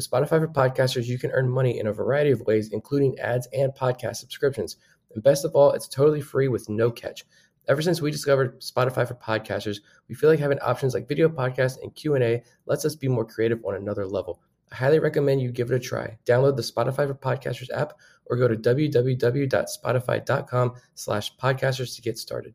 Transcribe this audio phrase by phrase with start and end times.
[0.00, 3.46] With Spotify for Podcasters, you can earn money in a variety of ways, including ads
[3.52, 4.78] and podcast subscriptions.
[5.12, 7.26] And best of all, it's totally free with no catch.
[7.68, 11.82] Ever since we discovered Spotify for Podcasters, we feel like having options like video podcasts
[11.82, 14.40] and Q&A lets us be more creative on another level.
[14.72, 16.16] I highly recommend you give it a try.
[16.24, 17.92] Download the Spotify for Podcasters app
[18.24, 22.54] or go to www.spotify.com slash podcasters to get started.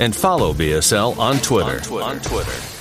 [0.00, 1.76] and follow BSL on Twitter.
[2.04, 2.78] On Twitter.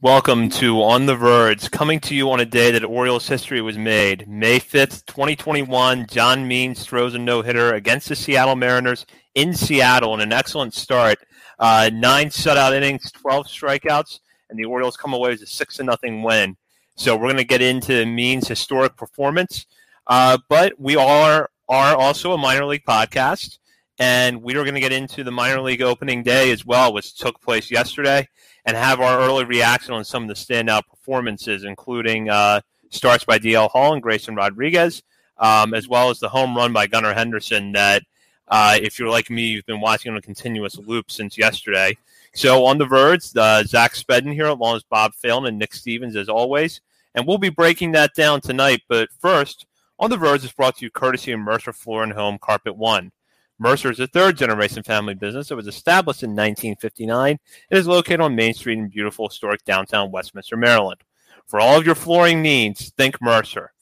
[0.00, 3.78] Welcome to On the Verge, coming to you on a day that Orioles history was
[3.78, 4.26] made.
[4.26, 10.12] May 5th, 2021, John Means throws a no hitter against the Seattle Mariners in Seattle
[10.14, 11.20] in an excellent start.
[11.60, 14.18] Uh, nine shutout innings, 12 strikeouts,
[14.50, 16.56] and the Orioles come away with a 6 0 win.
[16.96, 19.66] So we're going to get into Means' historic performance.
[20.08, 23.56] Uh, but we are, are also a minor league podcast,
[23.98, 27.14] and we are going to get into the minor league opening day as well, which
[27.14, 28.28] took place yesterday
[28.66, 33.38] and have our early reaction on some of the standout performances, including uh, starts by
[33.38, 35.02] DL Hall and Grayson Rodriguez,
[35.38, 38.02] um, as well as the home run by Gunnar Henderson that,
[38.48, 41.96] uh, if you're like me, you've been watching on a continuous loop since yesterday.
[42.34, 46.16] So on the verge, uh, Zach Spedden here, along with Bob Phelan and Nick Stevens,
[46.16, 46.82] as always.
[47.14, 48.82] And we'll be breaking that down tonight.
[48.90, 49.64] But first,
[50.02, 53.12] on the verge is brought to you courtesy of Mercer Floor and Home Carpet One.
[53.60, 55.46] Mercer is a third generation family business.
[55.48, 57.38] that was established in 1959.
[57.70, 61.02] It is located on Main Street in beautiful historic downtown Westminster, Maryland.
[61.46, 63.72] For all of your flooring needs, think Mercer.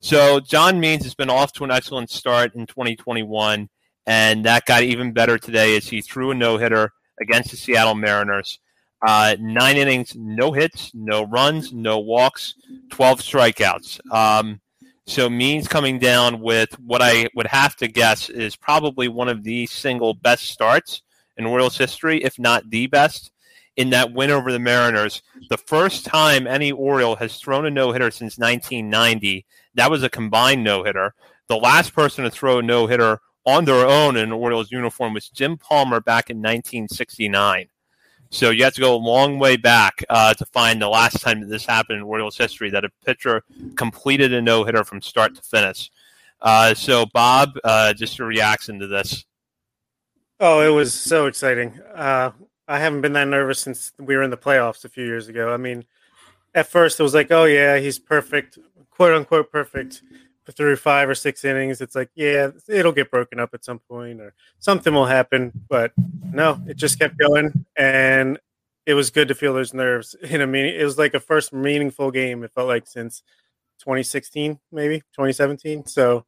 [0.00, 3.70] So John Means has been off to an excellent start in 2021,
[4.06, 6.92] and that got even better today as he threw a no hitter
[7.22, 8.58] against the Seattle Mariners.
[9.00, 12.54] Uh, nine innings, no hits, no runs, no walks,
[12.90, 14.12] 12 strikeouts.
[14.12, 14.60] Um,
[15.06, 19.44] so Means coming down with what I would have to guess is probably one of
[19.44, 21.02] the single best starts
[21.36, 23.30] in Orioles history, if not the best,
[23.76, 25.22] in that win over the Mariners.
[25.50, 29.44] The first time any Oriole has thrown a no hitter since 1990.
[29.74, 31.14] That was a combined no hitter.
[31.48, 35.12] The last person to throw a no hitter on their own in an Orioles uniform
[35.12, 37.68] was Jim Palmer back in 1969.
[38.34, 41.38] So you have to go a long way back uh, to find the last time
[41.38, 43.44] that this happened in Orioles history that a pitcher
[43.76, 45.88] completed a no hitter from start to finish.
[46.42, 49.24] Uh, so, Bob, uh, just your reaction to this.
[50.40, 51.78] Oh, it was so exciting.
[51.94, 52.32] Uh,
[52.66, 55.54] I haven't been that nervous since we were in the playoffs a few years ago.
[55.54, 55.84] I mean,
[56.56, 58.58] at first it was like, oh, yeah, he's perfect,
[58.90, 60.02] quote unquote perfect
[60.52, 61.80] through five or six innings.
[61.80, 65.52] It's like, yeah, it'll get broken up at some point or something will happen.
[65.68, 65.92] But
[66.32, 67.64] no, it just kept going.
[67.76, 68.38] And
[68.86, 70.74] it was good to feel those nerves in a meaning.
[70.78, 72.42] It was like a first meaningful game.
[72.42, 73.22] It felt like since
[73.80, 75.86] 2016, maybe 2017.
[75.86, 76.24] So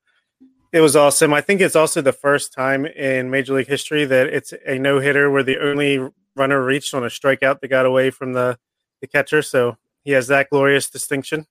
[0.73, 1.33] it was awesome.
[1.33, 4.99] I think it's also the first time in Major League history that it's a no
[5.01, 8.59] hitter where the only runner reached on a strikeout that got away from the,
[9.01, 9.43] the catcher.
[9.43, 11.47] So he has that glorious distinction.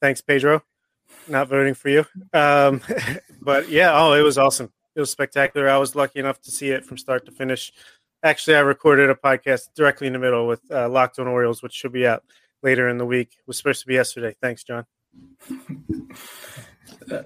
[0.00, 0.62] Thanks, Pedro
[1.28, 2.04] not voting for you.
[2.32, 2.82] Um,
[3.40, 4.72] but yeah, oh, it was awesome.
[4.94, 5.68] It was spectacular.
[5.68, 7.72] I was lucky enough to see it from start to finish.
[8.22, 11.74] Actually, I recorded a podcast directly in the middle with uh, Locked On Orioles, which
[11.74, 12.24] should be out
[12.62, 13.28] later in the week.
[13.38, 14.34] It was supposed to be yesterday.
[14.40, 14.86] Thanks, John.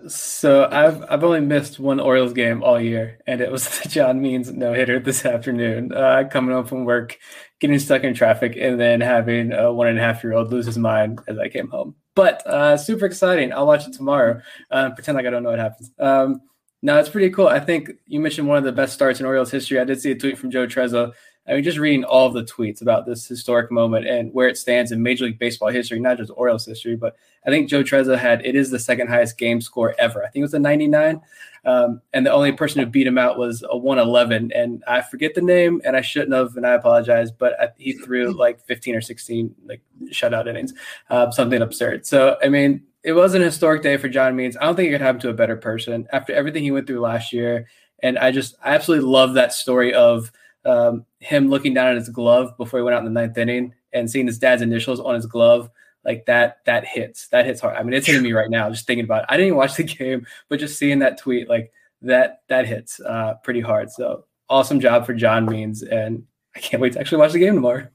[0.08, 4.20] So I've I've only missed one Orioles game all year, and it was the John
[4.20, 5.92] Means no hitter this afternoon.
[5.92, 7.18] Uh, coming home from work,
[7.60, 10.66] getting stuck in traffic, and then having a one and a half year old lose
[10.66, 11.94] his mind as I came home.
[12.14, 13.52] But uh, super exciting.
[13.52, 14.40] I'll watch it tomorrow.
[14.70, 15.90] Uh, pretend like I don't know what happens.
[15.98, 16.42] Um,
[16.82, 17.48] no, it's pretty cool.
[17.48, 19.78] I think you mentioned one of the best starts in Orioles history.
[19.78, 21.12] I did see a tweet from Joe Trezza.
[21.50, 24.56] I mean, just reading all of the tweets about this historic moment and where it
[24.56, 28.16] stands in Major League Baseball history, not just Orioles history, but I think Joe Trezza
[28.16, 30.22] had it is the second highest game score ever.
[30.22, 31.20] I think it was a 99.
[31.64, 34.52] Um, and the only person who beat him out was a 111.
[34.54, 37.94] And I forget the name, and I shouldn't have, and I apologize, but I, he
[37.94, 40.72] threw like 15 or 16 like shutout innings,
[41.10, 42.06] uh, something absurd.
[42.06, 44.56] So, I mean, it was an historic day for John Means.
[44.56, 47.00] I don't think it could happen to a better person after everything he went through
[47.00, 47.66] last year.
[48.02, 50.30] And I just, I absolutely love that story of
[50.64, 53.74] um, him looking down at his glove before he went out in the ninth inning
[53.92, 55.70] and seeing his dad's initials on his glove
[56.04, 58.86] like that that hits that hits hard i mean it's hitting me right now just
[58.86, 61.72] thinking about it i didn't even watch the game but just seeing that tweet like
[62.02, 66.24] that that hits uh, pretty hard so awesome job for john means and
[66.56, 67.86] i can't wait to actually watch the game tomorrow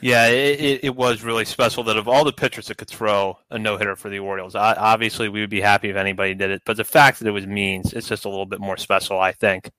[0.00, 3.58] yeah, it, it, was really special that of all the pitchers that could throw a
[3.58, 6.62] no hitter for the Orioles, I, obviously we would be happy if anybody did it.
[6.64, 9.32] But the fact that it was Means, it's just a little bit more special, I
[9.32, 9.70] think.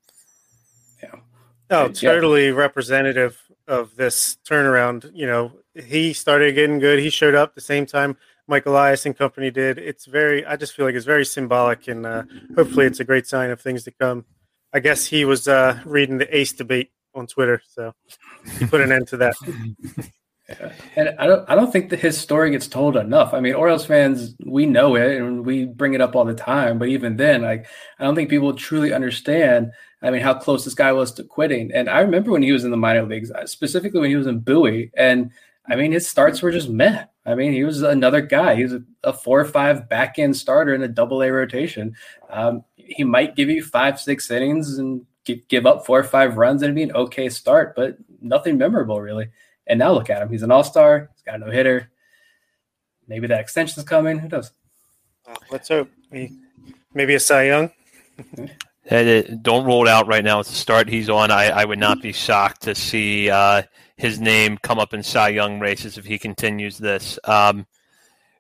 [1.70, 2.54] Oh, totally yeah.
[2.54, 5.10] representative of this turnaround.
[5.14, 7.00] You know, he started getting good.
[7.00, 8.18] He showed up the same time
[8.48, 9.78] Mike Elias and company did.
[9.78, 12.24] It's very, I just feel like it's very symbolic, and uh,
[12.56, 14.26] hopefully it's a great sign of things to come.
[14.74, 17.94] I guess he was uh, reading the Ace debate on Twitter, so
[18.60, 19.36] he put an end to that.
[20.50, 20.74] Yeah.
[20.98, 23.34] And I don't, I don't think that his story gets told enough.
[23.34, 26.78] I mean, Orioles fans, we know it and we bring it up all the time.
[26.78, 27.66] But even then, like,
[27.98, 29.72] I don't think people truly understand.
[30.04, 31.72] I mean, how close this guy was to quitting.
[31.74, 34.28] And I remember when he was in the minor leagues, uh, specifically when he was
[34.28, 35.32] in Bowie, and
[35.68, 37.06] I mean, his starts were just meh.
[37.26, 38.56] I mean, he was another guy.
[38.56, 41.96] He was a, a four or five back end starter in a double A rotation.
[42.30, 46.36] Um, he might give you five, six innings and give, give up four or five
[46.36, 49.30] runs and it'd be an okay start, but nothing memorable really.
[49.68, 50.30] And now look at him.
[50.30, 51.10] He's an all star.
[51.14, 51.90] He's got no hitter.
[53.08, 54.20] Maybe that extension's coming.
[54.20, 54.52] Who knows?
[55.50, 55.90] let's hope.
[56.94, 57.72] Maybe a Cy Young.
[58.90, 60.40] don't roll it out right now.
[60.40, 61.32] It's the start he's on.
[61.32, 63.64] I, I would not be shocked to see uh,
[63.98, 67.18] his name come up in Cy Young races if he continues this.
[67.24, 67.66] Um,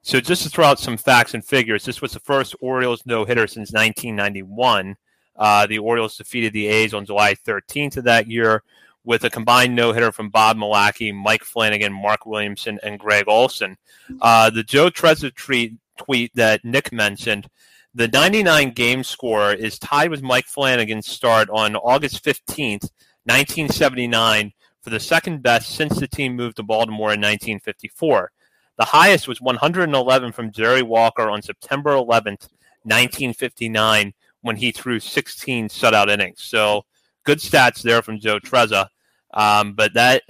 [0.01, 3.23] so just to throw out some facts and figures, this was the first Orioles no
[3.23, 4.97] hitter since 1991.
[5.35, 8.63] Uh, the Orioles defeated the A's on July 13th of that year
[9.05, 13.77] with a combined no hitter from Bob Milacki, Mike Flanagan, Mark Williamson, and Greg Olson.
[14.21, 17.49] Uh, the Joe tweet, tweet that Nick mentioned.
[17.95, 22.89] The 99 game score is tied with Mike Flanagan's start on August 15th,
[23.25, 24.51] 1979,
[24.81, 28.31] for the second best since the team moved to Baltimore in 1954.
[28.79, 32.49] The highest was 111 from Jerry Walker on September 11th,
[32.81, 34.11] 1959,
[34.41, 36.41] when he threw 16 shutout innings.
[36.41, 36.85] So
[37.23, 38.87] good stats there from Joe Trezza.
[39.35, 40.23] Um, but that,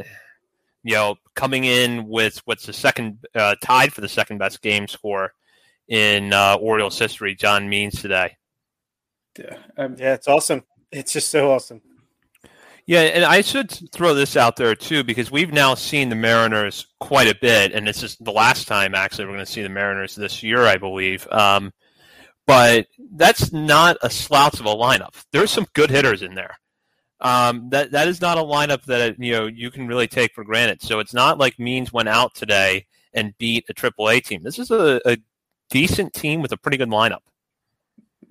[0.83, 4.85] you know, coming in with what's the second uh, tied for the second best game
[4.89, 5.31] score
[5.87, 8.35] in uh, Orioles history, John Means today.
[9.37, 10.63] Yeah, um, yeah, it's awesome.
[10.91, 11.81] It's just so awesome.
[12.85, 16.87] Yeah, and I should throw this out there too because we've now seen the Mariners
[16.99, 19.69] quite a bit, and this is the last time actually we're going to see the
[19.69, 21.25] Mariners this year, I believe.
[21.31, 21.71] Um,
[22.45, 25.15] but that's not a slouch of a lineup.
[25.31, 26.57] There's some good hitters in there.
[27.21, 30.43] Um, that that is not a lineup that you know you can really take for
[30.43, 30.81] granted.
[30.81, 34.43] So it's not like Means went out today and beat a AAA team.
[34.43, 35.17] This is a, a
[35.73, 37.21] decent team with a pretty good lineup.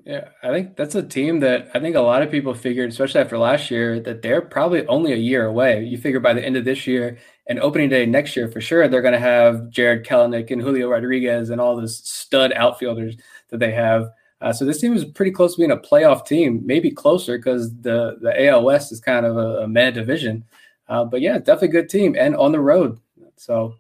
[0.05, 3.21] Yeah, I think that's a team that I think a lot of people figured, especially
[3.21, 5.85] after last year, that they're probably only a year away.
[5.85, 8.89] You figure by the end of this year and opening day next year, for sure,
[8.89, 13.17] they're going to have Jarred Kelenic and Julio Rodriguez and all those stud outfielders
[13.51, 14.09] that they have.
[14.41, 17.73] Uh, so this team is pretty close to being a playoff team, maybe closer because
[17.81, 20.45] the the AL West is kind of a, a mad division.
[20.89, 22.99] Uh, but yeah, definitely a good team and on the road.
[23.37, 23.77] So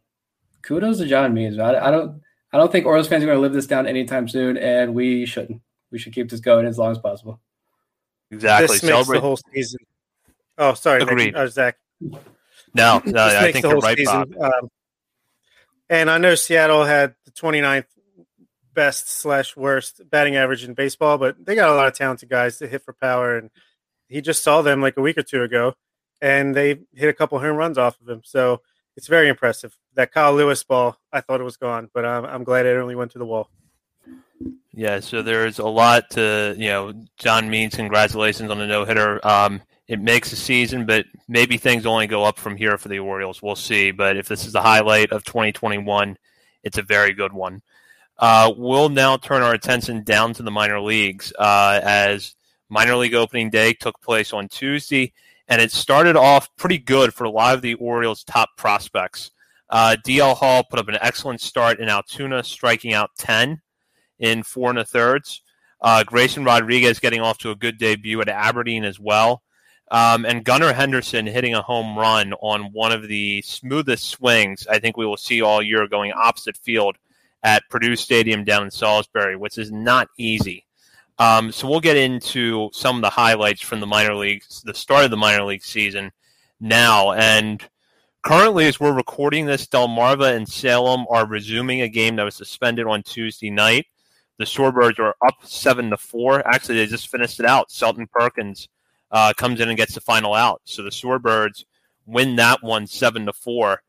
[0.62, 1.58] kudos to John Means.
[1.58, 2.21] I, I don't
[2.52, 5.26] I don't think Orioles fans are going to live this down anytime soon, and we
[5.26, 7.40] shouldn't we should keep this going as long as possible.
[8.30, 8.66] Exactly.
[8.66, 9.16] This makes Celebrate.
[9.16, 9.80] the whole season.
[10.59, 11.35] Oh, sorry, Agreed.
[11.35, 11.76] Uh, Zach.
[12.75, 14.35] No, no, I think you're right, season.
[14.38, 14.52] Bob.
[14.54, 14.68] Um,
[15.90, 17.85] and I know Seattle had the 29th
[18.75, 22.59] best slash worst batting average in baseball, but they got a lot of talented guys
[22.59, 23.37] to hit for power.
[23.37, 23.50] And
[24.09, 25.75] he just saw them like a week or two ago,
[26.23, 28.23] and they hit a couple home runs off of him.
[28.25, 28.62] So
[28.96, 29.76] it's very impressive.
[29.94, 32.94] That Kyle Lewis ball, I thought it was gone, but I'm, I'm glad it only
[32.94, 33.49] went to the wall.
[34.72, 36.92] Yeah, so there's a lot to you know.
[37.18, 39.25] John Means, congratulations on the no hitter.
[39.26, 42.99] Um, it makes a season, but maybe things only go up from here for the
[42.99, 43.42] Orioles.
[43.42, 43.90] We'll see.
[43.90, 46.16] But if this is the highlight of 2021,
[46.62, 47.62] it's a very good one.
[48.18, 52.34] Uh, we'll now turn our attention down to the minor leagues uh, as
[52.68, 55.12] minor league opening day took place on Tuesday,
[55.52, 59.32] and it started off pretty good for a lot of the Orioles' top prospects.
[59.68, 63.61] Uh, DL Hall put up an excellent start in Altoona, striking out 10
[64.18, 65.42] in four and a thirds.
[65.82, 69.42] Uh, Grayson Rodriguez getting off to a good debut at Aberdeen as well.
[69.90, 74.78] Um, and Gunnar Henderson hitting a home run on one of the smoothest swings I
[74.78, 76.97] think we will see all year going opposite field
[77.42, 80.64] at Perdue Stadium down in Salisbury, which is not easy.
[81.22, 85.04] Um, so we'll get into some of the highlights from the minor leagues, the start
[85.04, 86.10] of the minor league season
[86.58, 87.12] now.
[87.12, 87.62] And
[88.24, 92.88] currently, as we're recording this, Delmarva and Salem are resuming a game that was suspended
[92.88, 93.86] on Tuesday night.
[94.38, 96.44] The Shorebirds are up seven to four.
[96.44, 97.70] Actually, they just finished it out.
[97.70, 98.68] Shelton Perkins
[99.12, 100.60] uh, comes in and gets the final out.
[100.64, 101.64] So the Shorebirds
[102.04, 103.80] win that one seven to four.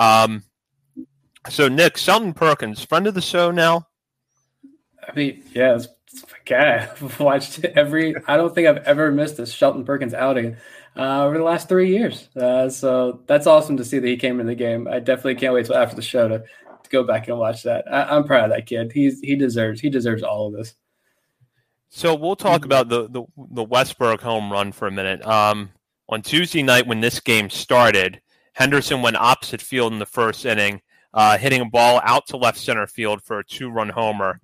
[0.00, 0.42] Um,
[1.48, 3.86] so Nick Shelton Perkins, friend of the show now.
[5.08, 6.88] I mean, yeah, it's, my.
[6.90, 8.14] I've watched every.
[8.26, 10.56] I don't think I've ever missed a Shelton Perkins outing
[10.96, 12.28] uh, over the last three years.
[12.36, 14.88] Uh, so that's awesome to see that he came in the game.
[14.88, 17.84] I definitely can't wait till after the show to, to go back and watch that.
[17.92, 18.92] I, am proud of that kid.
[18.92, 20.74] He's he deserves he deserves all of this.
[21.88, 25.24] So we'll talk about the the, the Westburg home run for a minute.
[25.26, 25.70] Um,
[26.08, 28.20] on Tuesday night when this game started,
[28.52, 30.82] Henderson went opposite field in the first inning,
[31.14, 34.40] uh, hitting a ball out to left center field for a two-run homer.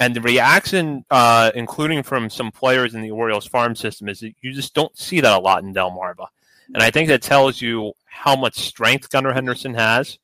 [0.00, 4.32] And the reaction, uh, including from some players in the Orioles farm system, is that
[4.42, 6.26] you just don't see that a lot in Delmarva.
[6.74, 10.18] And I think that tells you how much strength Gunnar Henderson has.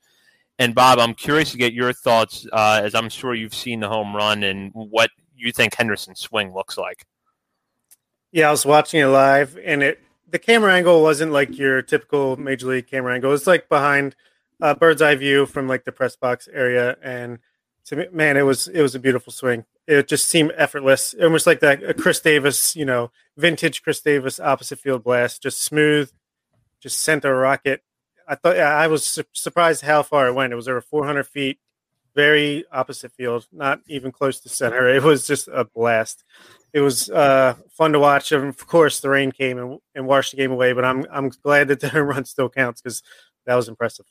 [0.59, 3.89] And Bob, I'm curious to get your thoughts, uh, as I'm sure you've seen the
[3.89, 7.07] home run and what you think Henderson's swing looks like.
[8.31, 10.01] Yeah, I was watching it live, and it
[10.31, 13.33] the camera angle wasn't like your typical major league camera angle.
[13.33, 14.17] It's like behind
[14.61, 17.39] a uh, bird's eye view from like the press box area, and
[18.13, 19.65] man, it was it was a beautiful swing.
[19.87, 24.79] It just seemed effortless, almost like that Chris Davis, you know, vintage Chris Davis opposite
[24.79, 26.11] field blast, just smooth,
[26.81, 27.83] just sent a rocket.
[28.27, 30.53] I thought I was su- surprised how far it went.
[30.53, 31.59] It was over 400 feet
[32.15, 34.89] very opposite field, not even close to center.
[34.89, 36.25] It was just a blast.
[36.73, 38.33] It was uh, fun to watch.
[38.33, 41.69] Of course, the rain came and, and washed the game away, but I'm I'm glad
[41.69, 43.03] that the run still counts because
[43.47, 44.07] that was impressive.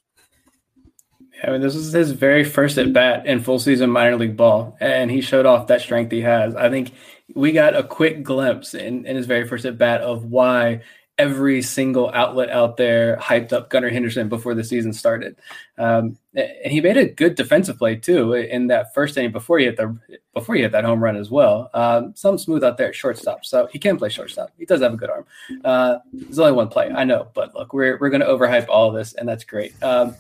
[1.41, 4.77] I mean, this is his very first at bat in full season minor league ball,
[4.79, 6.55] and he showed off that strength he has.
[6.55, 6.91] I think
[7.33, 10.81] we got a quick glimpse in, in his very first at bat of why
[11.17, 15.35] every single outlet out there hyped up Gunnar Henderson before the season started.
[15.77, 19.65] Um, and he made a good defensive play too in that first inning before he
[19.65, 19.97] hit the
[20.33, 21.69] before he hit that home run as well.
[21.73, 24.51] Um, some smooth out there at shortstop, so he can play shortstop.
[24.57, 25.25] He does have a good arm.
[25.63, 28.91] Uh, there's only one play, I know, but look, we're we're going to overhype all
[28.91, 29.73] this, and that's great.
[29.83, 30.15] Um,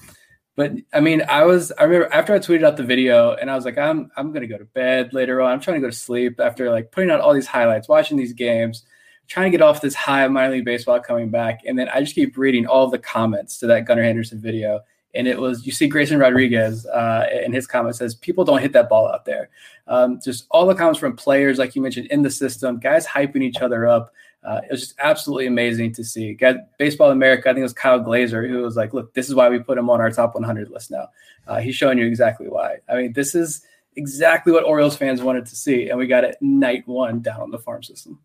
[0.55, 3.55] but I mean, I was I remember after I tweeted out the video, and I
[3.55, 5.51] was like, I'm I'm to go to bed later on.
[5.51, 8.33] I'm trying to go to sleep after like putting out all these highlights, watching these
[8.33, 8.85] games
[9.27, 11.61] trying to get off this high of minor league baseball coming back.
[11.65, 14.81] And then I just keep reading all the comments to that Gunnar Henderson video.
[15.15, 18.73] And it was, you see Grayson Rodriguez uh, in his comment says, people don't hit
[18.73, 19.49] that ball out there.
[19.87, 23.43] Um, just all the comments from players, like you mentioned, in the system, guys hyping
[23.43, 24.11] each other up.
[24.43, 26.33] Uh, it was just absolutely amazing to see.
[26.33, 29.35] Got Baseball America, I think it was Kyle Glaser who was like, look, this is
[29.35, 31.07] why we put him on our top 100 list now.
[31.47, 32.77] Uh, he's showing you exactly why.
[32.89, 35.89] I mean, this is exactly what Orioles fans wanted to see.
[35.89, 38.19] And we got it night one down on the farm system.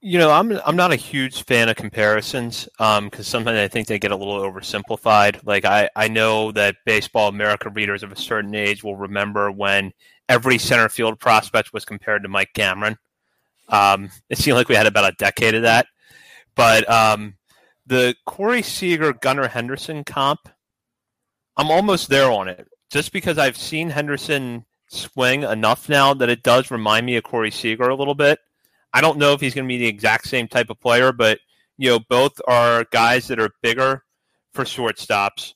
[0.00, 3.88] You know, I'm I'm not a huge fan of comparisons because um, sometimes I think
[3.88, 5.40] they get a little oversimplified.
[5.44, 9.92] Like I, I know that Baseball America readers of a certain age will remember when
[10.28, 12.96] every center field prospect was compared to Mike Cameron.
[13.68, 15.86] Um, it seemed like we had about a decade of that.
[16.54, 17.34] But um,
[17.86, 20.48] the Corey Seager Gunnar Henderson comp,
[21.56, 22.66] I'm almost there on it.
[22.90, 27.50] Just because I've seen Henderson swing enough now that it does remind me of Corey
[27.50, 28.38] Seager a little bit.
[28.92, 31.38] I don't know if he's going to be the exact same type of player, but
[31.76, 34.02] you know, both are guys that are bigger
[34.52, 35.54] for shortstops.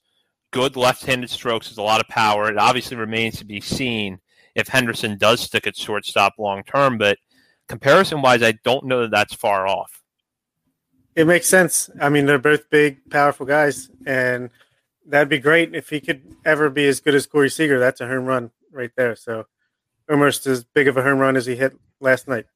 [0.52, 2.48] Good left-handed strokes is a lot of power.
[2.48, 4.20] It obviously remains to be seen
[4.54, 7.18] if Henderson does stick at shortstop long term, but
[7.68, 10.02] comparison-wise, I don't know that that's far off.
[11.14, 11.90] It makes sense.
[12.00, 14.50] I mean, they're both big, powerful guys, and
[15.06, 17.78] that'd be great if he could ever be as good as Corey Seager.
[17.78, 19.14] That's a home run right there.
[19.16, 19.46] So
[20.08, 22.46] almost as big of a home run as he hit last night.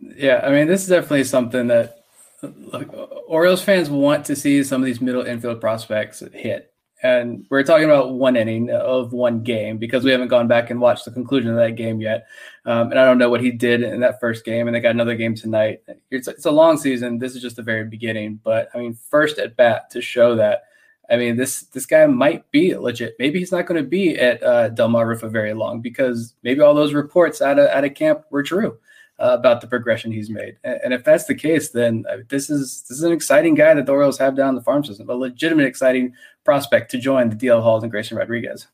[0.00, 2.04] Yeah, I mean, this is definitely something that
[2.42, 2.88] like,
[3.26, 6.72] Orioles fans want to see some of these middle infield prospects hit.
[7.02, 10.80] And we're talking about one inning of one game because we haven't gone back and
[10.80, 12.26] watched the conclusion of that game yet.
[12.66, 14.66] Um, and I don't know what he did in that first game.
[14.66, 15.82] And they got another game tonight.
[16.10, 17.18] It's, it's a long season.
[17.18, 18.40] This is just the very beginning.
[18.42, 20.64] But I mean, first at bat to show that.
[21.10, 23.16] I mean, this this guy might be legit.
[23.18, 26.72] Maybe he's not going to be at uh, Delmarva for very long because maybe all
[26.72, 28.78] those reports out of out of camp were true
[29.20, 30.56] uh, about the progression he's made.
[30.64, 33.74] And, and, if that's the case, then uh, this is this is an exciting guy
[33.74, 36.14] that the Orioles have down the farm system, a legitimate exciting
[36.44, 38.68] prospect to join the DL Halls and Grayson Rodriguez.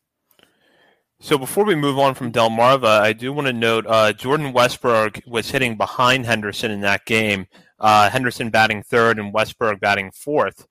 [1.18, 5.26] So before we move on from Delmarva, I do want to note uh, Jordan Westburg
[5.26, 7.46] was hitting behind Henderson in that game.
[7.80, 10.66] Uh, Henderson batting third and Westburg batting fourth.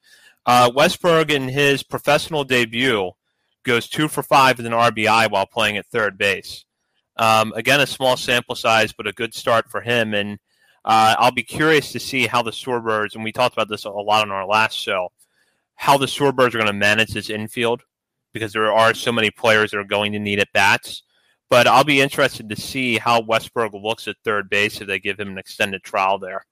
[0.45, 3.11] Uh, Westburg in his professional debut
[3.63, 6.65] goes two for five with an RBI while playing at third base.
[7.17, 10.13] Um, again, a small sample size, but a good start for him.
[10.13, 10.37] And
[10.85, 13.89] uh, I'll be curious to see how the Shorebirds, and we talked about this a
[13.89, 15.11] lot on our last show,
[15.73, 17.81] how the Shorebirds are going to manage this infield
[18.35, 21.03] because there are so many players that are going to need at bats.
[21.49, 25.17] But I'll be interested to see how Westburg looks at third base if they give
[25.17, 26.45] him an extended trial there.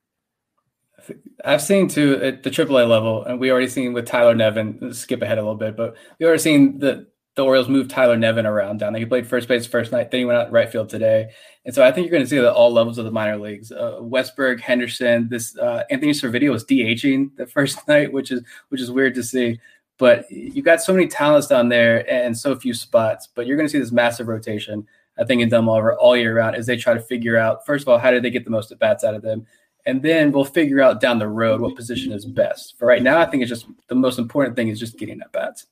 [1.44, 4.94] I've seen too at the AAA level, and we already seen with Tyler Nevin.
[4.94, 8.46] Skip ahead a little bit, but we already seen the the Orioles move Tyler Nevin
[8.46, 9.02] around down there.
[9.02, 11.32] He played first base first night, then he went out right field today,
[11.66, 13.74] and so I think you're going to see that all levels of the minor leagues.
[13.74, 18.80] Uh, Westburg, Henderson, this uh, Anthony Servideo was DHing the first night, which is which
[18.80, 19.60] is weird to see.
[19.97, 23.27] But you got so many talents down there and so few spots.
[23.27, 26.55] But you're going to see this massive rotation, I think, in Delmarva all year round
[26.55, 28.71] as they try to figure out, first of all, how do they get the most
[28.71, 29.45] at bats out of them?
[29.85, 32.77] And then we'll figure out down the road what position is best.
[32.77, 35.31] For right now, I think it's just the most important thing is just getting at
[35.31, 35.67] bats.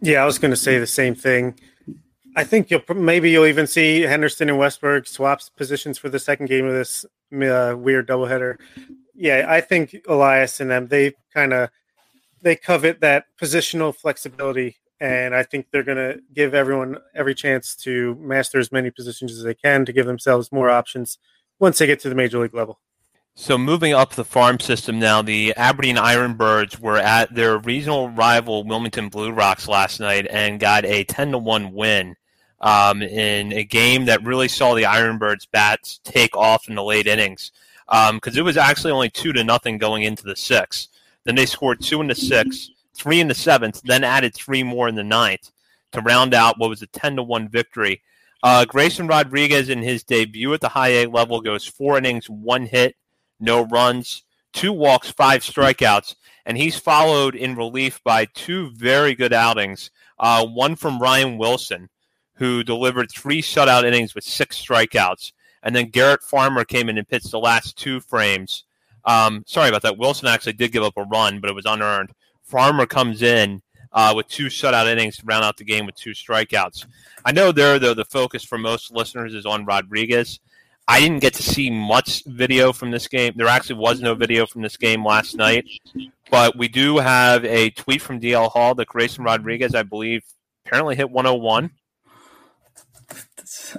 [0.00, 1.58] Yeah, I was going to say the same thing.
[2.34, 6.46] I think you'll maybe you'll even see Henderson and Westburg swaps positions for the second
[6.46, 8.56] game of this uh, weird doubleheader.
[9.14, 11.70] Yeah, I think Elias and them they kind of
[12.42, 17.74] they covet that positional flexibility, and I think they're going to give everyone every chance
[17.76, 21.18] to master as many positions as they can to give themselves more options
[21.58, 22.80] once they get to the major league level.
[23.34, 28.62] So moving up the farm system now, the Aberdeen Ironbirds were at their regional rival
[28.64, 32.14] Wilmington Blue Rocks last night and got a ten to one win
[32.60, 37.06] um, in a game that really saw the Ironbirds bats take off in the late
[37.06, 37.52] innings
[37.86, 40.88] because um, it was actually only two to nothing going into the sixth.
[41.24, 44.88] Then they scored two in the sixth, three in the seventh, then added three more
[44.88, 45.50] in the ninth
[45.92, 48.02] to round out what was a 10 to 1 victory.
[48.42, 52.66] Uh, Grayson Rodriguez, in his debut at the high A level, goes four innings, one
[52.66, 52.96] hit,
[53.38, 59.32] no runs, two walks, five strikeouts, and he's followed in relief by two very good
[59.32, 59.90] outings.
[60.18, 61.88] Uh, one from Ryan Wilson,
[62.34, 65.32] who delivered three shutout innings with six strikeouts.
[65.62, 68.64] And then Garrett Farmer came in and pitched the last two frames
[69.04, 69.98] um, sorry about that.
[69.98, 72.10] Wilson actually did give up a run, but it was unearned.
[72.42, 73.62] Farmer comes in
[73.92, 76.86] uh, with two shutout innings to round out the game with two strikeouts.
[77.24, 80.40] I know there, though, the focus for most listeners is on Rodriguez.
[80.88, 83.34] I didn't get to see much video from this game.
[83.36, 85.64] There actually was no video from this game last night,
[86.30, 90.24] but we do have a tweet from DL Hall that Grayson Rodriguez, I believe,
[90.66, 91.70] apparently hit 101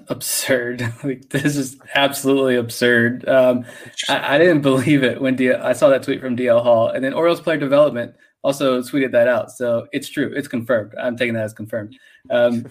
[0.08, 0.94] absurd.
[1.04, 3.28] Like this is absolutely absurd.
[3.28, 3.66] Um,
[4.08, 7.04] I, I, didn't believe it when D- I saw that tweet from DL Hall, and
[7.04, 9.52] then Orioles player development also tweeted that out.
[9.52, 10.32] So it's true.
[10.36, 10.94] It's confirmed.
[11.02, 11.98] I'm taking that as confirmed.
[12.30, 12.66] Um,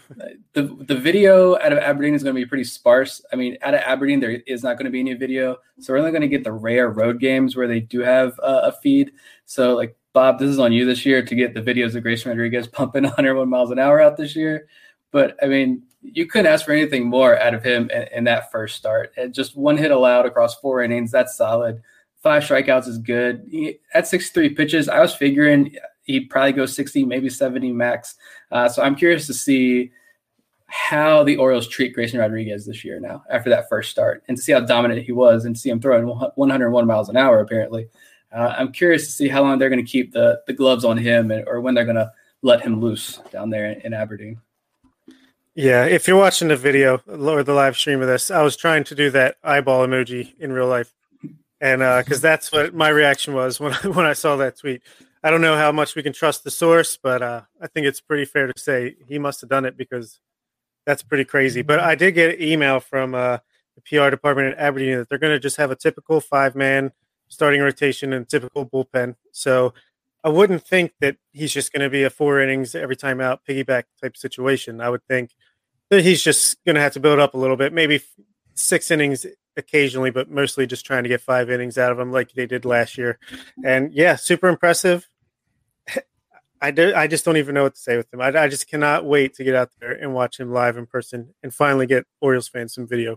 [0.52, 3.22] the the video out of Aberdeen is going to be pretty sparse.
[3.32, 5.98] I mean, out of Aberdeen there is not going to be any video, so we're
[5.98, 9.12] only going to get the rare road games where they do have uh, a feed.
[9.46, 12.24] So like Bob, this is on you this year to get the videos of Grace
[12.26, 14.68] Rodriguez pumping 101 miles an hour out this year.
[15.12, 18.50] But I mean, you couldn't ask for anything more out of him in, in that
[18.50, 19.12] first start.
[19.16, 21.12] And just one hit allowed across four innings.
[21.12, 21.80] That's solid.
[22.22, 23.46] Five strikeouts is good.
[23.50, 28.16] He, at 63 pitches, I was figuring he'd probably go 60, maybe 70 max.
[28.50, 29.92] Uh, so I'm curious to see
[30.66, 34.42] how the Orioles treat Grayson Rodriguez this year now after that first start and to
[34.42, 37.88] see how dominant he was and see him throwing 101 miles an hour apparently.
[38.34, 40.96] Uh, I'm curious to see how long they're going to keep the, the gloves on
[40.96, 44.40] him and, or when they're going to let him loose down there in, in Aberdeen.
[45.54, 48.84] Yeah, if you're watching the video or the live stream of this, I was trying
[48.84, 50.94] to do that eyeball emoji in real life,
[51.60, 54.82] and because uh, that's what my reaction was when when I saw that tweet.
[55.22, 58.00] I don't know how much we can trust the source, but uh, I think it's
[58.00, 60.20] pretty fair to say he must have done it because
[60.86, 61.62] that's pretty crazy.
[61.62, 63.38] But I did get an email from uh,
[63.76, 66.92] the PR department at Aberdeen that they're going to just have a typical five man
[67.28, 69.16] starting rotation and typical bullpen.
[69.32, 69.74] So
[70.24, 73.42] I wouldn't think that he's just going to be a four innings every time out
[73.48, 74.80] piggyback type situation.
[74.80, 75.30] I would think
[76.00, 78.00] he's just going to have to build up a little bit, maybe
[78.54, 79.26] six innings
[79.56, 82.64] occasionally, but mostly just trying to get five innings out of him like they did
[82.64, 83.18] last year.
[83.64, 85.08] And yeah, super impressive.
[86.62, 88.20] I do, I just don't even know what to say with him.
[88.20, 91.34] I, I just cannot wait to get out there and watch him live in person
[91.42, 93.16] and finally get Orioles fans some video.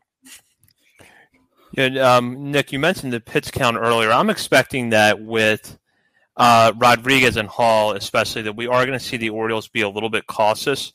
[1.73, 4.11] Yeah, um, Nick, you mentioned the pitch count earlier.
[4.11, 5.77] I'm expecting that with
[6.37, 9.89] uh, Rodriguez and Hall, especially, that we are going to see the Orioles be a
[9.89, 10.93] little bit cautious.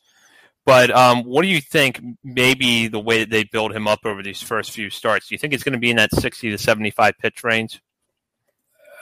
[0.70, 2.00] But um, what do you think?
[2.22, 5.38] Maybe the way that they build him up over these first few starts, do you
[5.40, 7.83] think it's going to be in that 60 to 75 pitch range?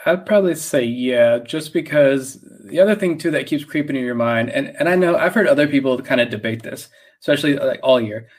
[0.07, 4.15] I'd probably say yeah, just because the other thing too that keeps creeping in your
[4.15, 7.81] mind, and and I know I've heard other people kind of debate this, especially like
[7.83, 8.29] all year,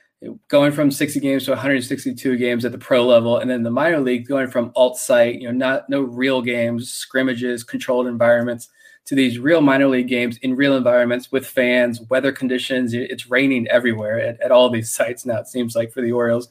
[0.48, 4.00] going from 60 games to 162 games at the pro level, and then the minor
[4.00, 8.70] league going from alt site, you know, not no real games, scrimmages, controlled environments
[9.06, 12.94] to these real minor league games in real environments with fans, weather conditions.
[12.94, 15.38] It's raining everywhere at, at all these sites now.
[15.38, 16.48] It seems like for the Orioles,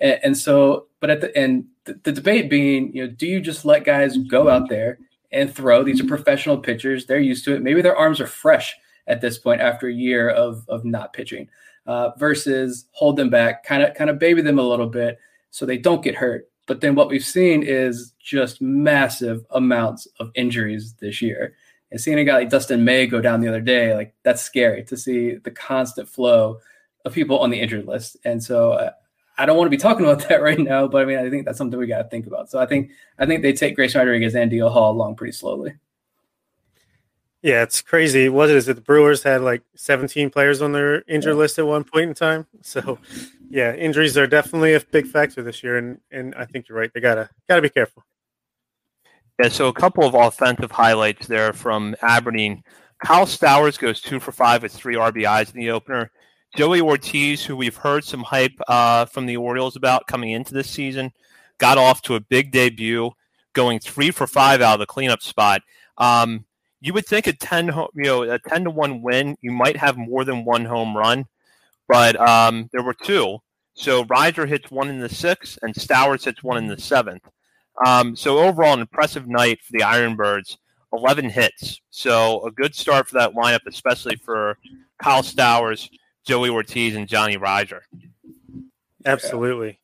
[0.00, 3.40] and, and so, but at the end, the, the debate being, you know, do you
[3.40, 4.98] just let guys go out there
[5.32, 5.82] and throw?
[5.82, 7.62] These are professional pitchers; they're used to it.
[7.62, 8.76] Maybe their arms are fresh
[9.06, 11.48] at this point after a year of of not pitching,
[11.86, 15.18] uh, versus hold them back, kind of kind of baby them a little bit
[15.54, 16.50] so they don't get hurt.
[16.66, 21.54] But then what we've seen is just massive amounts of injuries this year.
[21.94, 24.82] And seeing a guy like Dustin May go down the other day, like that's scary
[24.86, 26.58] to see the constant flow
[27.04, 28.16] of people on the injured list.
[28.24, 28.90] And so uh,
[29.38, 31.46] I don't want to be talking about that right now, but I mean, I think
[31.46, 32.50] that's something we got to think about.
[32.50, 35.74] So I think I think they take Grace Rodriguez and DL Hall along pretty slowly.
[37.42, 38.28] Yeah, it's crazy.
[38.28, 38.74] What is it?
[38.74, 41.38] The Brewers had like 17 players on their injured yeah.
[41.38, 42.48] list at one point in time.
[42.62, 42.98] So,
[43.48, 46.92] yeah, injuries are definitely a big factor this year, and and I think you're right.
[46.92, 48.02] They gotta gotta be careful.
[49.40, 52.62] Yeah, so a couple of offensive highlights there from Aberdeen.
[53.04, 56.10] Kyle Stowers goes two for five with three RBIs in the opener.
[56.56, 60.70] Joey Ortiz, who we've heard some hype uh, from the Orioles about coming into this
[60.70, 61.12] season,
[61.58, 63.10] got off to a big debut,
[63.54, 65.62] going three for five out of the cleanup spot.
[65.98, 66.44] Um,
[66.80, 69.96] you would think a ten, you know, a ten to one win, you might have
[69.96, 71.26] more than one home run,
[71.88, 73.38] but um, there were two.
[73.74, 77.28] So Rizer hits one in the sixth, and Stowers hits one in the seventh.
[77.84, 80.56] Um, so overall, an impressive night for the Ironbirds.
[80.94, 81.80] 11 hits.
[81.90, 84.58] So a good start for that lineup, especially for
[85.02, 85.90] Kyle Stowers,
[86.24, 87.80] Joey Ortiz, and Johnny Rizer.
[89.04, 89.80] Absolutely.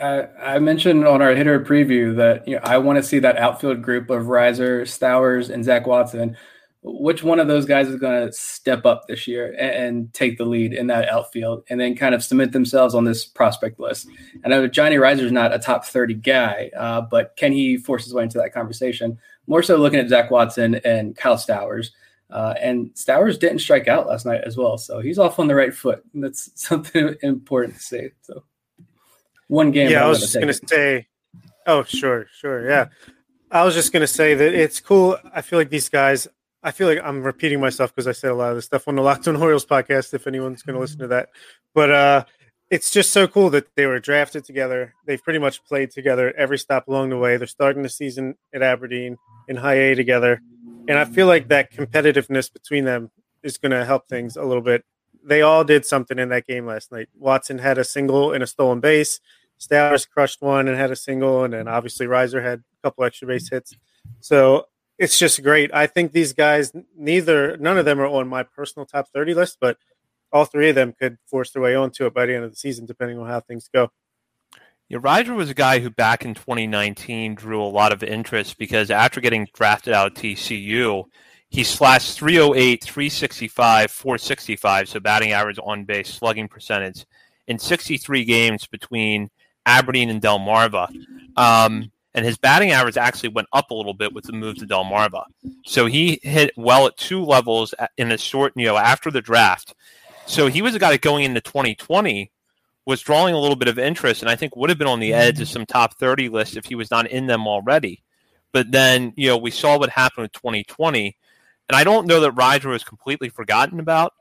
[0.00, 3.36] I, I mentioned on our hitter preview that you know I want to see that
[3.36, 6.36] outfield group of Rizer, Stowers, and Zach Watson
[6.82, 10.36] which one of those guys is going to step up this year and, and, take
[10.36, 14.08] the lead in that outfield and then kind of cement themselves on this prospect list?
[14.44, 18.04] I know Johnny Rizer is not a top 30 guy, uh, but can he force
[18.04, 19.18] his way into that conversation?
[19.46, 21.90] More so looking at Zach Watson and Kyle Stowers.
[22.30, 24.78] Uh, and Stowers didn't strike out last night as well.
[24.78, 26.02] So he's off on the right foot.
[26.14, 28.10] That's something important to say.
[28.22, 28.42] So
[29.46, 29.90] one game.
[29.90, 31.06] Yeah, I was just going to say,
[31.66, 32.68] oh, sure, sure.
[32.68, 32.88] Yeah.
[33.50, 35.18] I was just going to say that it's cool.
[35.32, 36.26] I feel like these guys,
[36.62, 38.94] I feel like I'm repeating myself because I said a lot of this stuff on
[38.94, 40.14] the Locked On Orioles podcast.
[40.14, 41.30] If anyone's going to listen to that,
[41.74, 42.24] but uh,
[42.70, 44.94] it's just so cool that they were drafted together.
[45.06, 47.36] They've pretty much played together every stop along the way.
[47.36, 50.40] They're starting the season at Aberdeen in High A together,
[50.88, 53.10] and I feel like that competitiveness between them
[53.42, 54.84] is going to help things a little bit.
[55.24, 57.08] They all did something in that game last night.
[57.18, 59.20] Watson had a single and a stolen base.
[59.58, 63.28] Stowers crushed one and had a single, and then obviously Rizer had a couple extra
[63.28, 63.76] base hits.
[64.20, 64.66] So
[64.98, 65.72] it's just great.
[65.74, 69.58] I think these guys, neither, none of them are on my personal top 30 list,
[69.60, 69.78] but
[70.32, 72.56] all three of them could force their way onto it by the end of the
[72.56, 73.90] season, depending on how things go.
[74.88, 78.90] Yeah, Rizer was a guy who back in 2019 drew a lot of interest because
[78.90, 81.04] after getting drafted out of TCU,
[81.48, 87.06] he slashed 308, 365, 465, so batting average on base, slugging percentage
[87.46, 89.30] in 63 games between
[89.66, 90.88] Aberdeen and Delmarva.
[91.36, 94.66] Um, and his batting average actually went up a little bit with the move to
[94.66, 95.24] Delmarva.
[95.64, 99.74] So he hit well at two levels in a short, you know, after the draft.
[100.26, 102.30] So he was a guy that going into 2020
[102.84, 105.14] was drawing a little bit of interest, and I think would have been on the
[105.14, 108.02] edge of some top 30 lists if he was not in them already.
[108.52, 111.16] But then, you know, we saw what happened with 2020,
[111.68, 114.12] and I don't know that Rizer was completely forgotten about,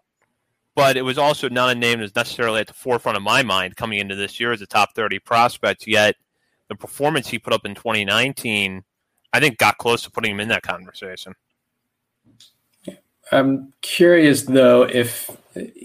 [0.76, 3.44] but it was also not a name that was necessarily at the forefront of my
[3.44, 5.86] mind coming into this year as a top 30 prospect.
[5.88, 6.16] Yet
[6.72, 8.82] the performance he put up in 2019,
[9.34, 11.34] I think got close to putting him in that conversation.
[13.34, 15.30] I'm curious though if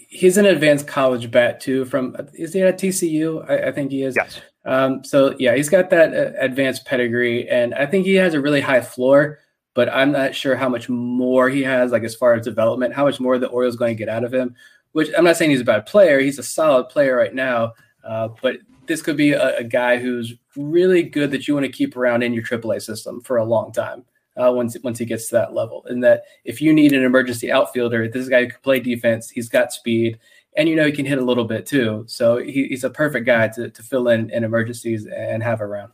[0.09, 1.87] he's an advanced college bat too.
[1.87, 3.51] From is he at TCU?
[3.51, 4.15] I, I think he is.
[4.17, 4.41] Yes.
[4.65, 8.41] Um, so yeah, he's got that uh, advanced pedigree, and I think he has a
[8.41, 9.41] really high floor.
[9.75, 13.05] But I'm not sure how much more he has, like as far as development, how
[13.05, 14.55] much more the Orioles going to get out of him.
[14.93, 17.73] Which I'm not saying he's a bad player; he's a solid player right now.
[18.05, 21.73] Uh, but this could be a, a, guy who's really good that you want to
[21.73, 24.05] keep around in your AAA system for a long time.
[24.37, 27.51] Uh, once once he gets to that level, and that if you need an emergency
[27.51, 29.31] outfielder, this guy who can play defense.
[29.31, 30.19] He's got speed,
[30.59, 32.05] and you know he can hit a little bit too.
[32.07, 35.93] So he, he's a perfect guy to, to fill in in emergencies and have around.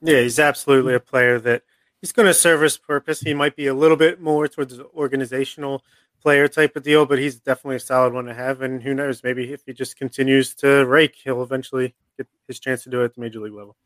[0.00, 1.62] Yeah, he's absolutely a player that
[2.00, 3.20] he's going to serve his purpose.
[3.20, 5.82] He might be a little bit more towards the organizational
[6.22, 8.62] player type of deal, but he's definitely a solid one to have.
[8.62, 12.82] And who knows, maybe if he just continues to rake, he'll eventually get his chance
[12.84, 13.76] to do it at the major league level.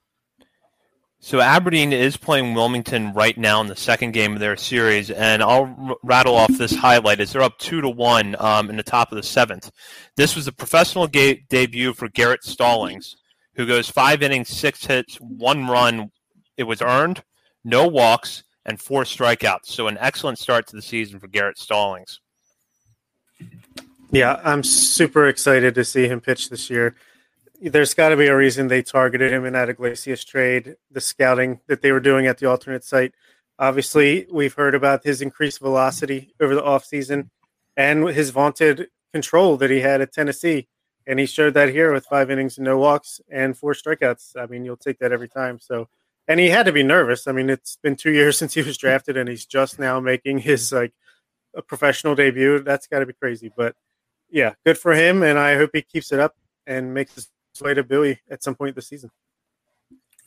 [1.21, 5.43] So Aberdeen is playing Wilmington right now in the second game of their series, and
[5.43, 8.83] I'll r- rattle off this highlight as they're up two to one um, in the
[8.83, 9.71] top of the seventh.
[10.17, 13.17] This was a professional ga- debut for Garrett Stallings,
[13.55, 16.11] who goes five innings, six hits, one run.
[16.59, 17.23] It was earned,
[17.65, 19.67] no walks, and four strikeouts.
[19.67, 22.21] So an excellent start to the season for Garrett Stallings.
[24.11, 26.95] Yeah, I'm super excited to see him pitch this year
[27.71, 31.61] there's got to be a reason they targeted him in that Iglesias trade, the scouting
[31.67, 33.15] that they were doing at the alternate site.
[33.59, 37.31] Obviously, we've heard about his increased velocity over the offseason
[37.77, 40.69] and his vaunted control that he had at Tennessee.
[41.07, 44.37] And he showed that here with five innings and no walks and four strikeouts.
[44.37, 45.59] I mean, you'll take that every time.
[45.59, 45.89] So,
[46.29, 47.27] and he had to be nervous.
[47.27, 50.39] I mean, it's been two years since he was drafted and he's just now making
[50.39, 50.93] his like
[51.55, 52.63] a professional debut.
[52.63, 53.51] That's got to be crazy.
[53.55, 53.75] But
[54.31, 55.23] yeah, good for him.
[55.23, 56.35] And I hope he keeps it up
[56.67, 57.29] and makes his
[57.63, 59.11] way to Bowie at some point this season.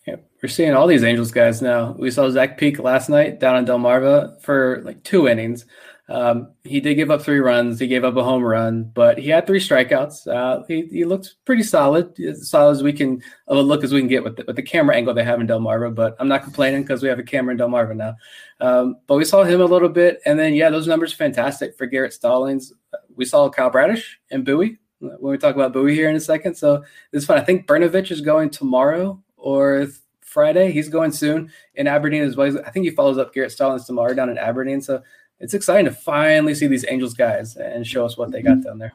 [0.05, 1.91] Yeah, we're seeing all these Angels guys now.
[1.99, 5.65] We saw Zach Peek last night down in Delmarva for like two innings.
[6.09, 7.79] Um, he did give up three runs.
[7.79, 10.25] He gave up a home run, but he had three strikeouts.
[10.25, 13.91] Uh, he, he looked pretty solid, as solid as we can of a look as
[13.91, 15.93] we can get with the, with the camera angle they have in Delmarva.
[15.93, 18.15] But I'm not complaining because we have a camera in Delmarva now.
[18.61, 21.85] Um, but we saw him a little bit, and then yeah, those numbers fantastic for
[21.85, 22.71] Garrett Stallings.
[23.13, 26.55] We saw Kyle Bradish and Bowie when we talk about Bowie here in a second.
[26.55, 27.37] So it's fun.
[27.37, 29.87] I think Brnovich is going tomorrow or
[30.21, 30.71] Friday.
[30.71, 32.59] He's going soon in Aberdeen as well.
[32.65, 34.81] I think he follows up Garrett Stallings tomorrow down in Aberdeen.
[34.81, 35.01] So
[35.39, 38.79] it's exciting to finally see these Angels guys and show us what they got down
[38.79, 38.93] there.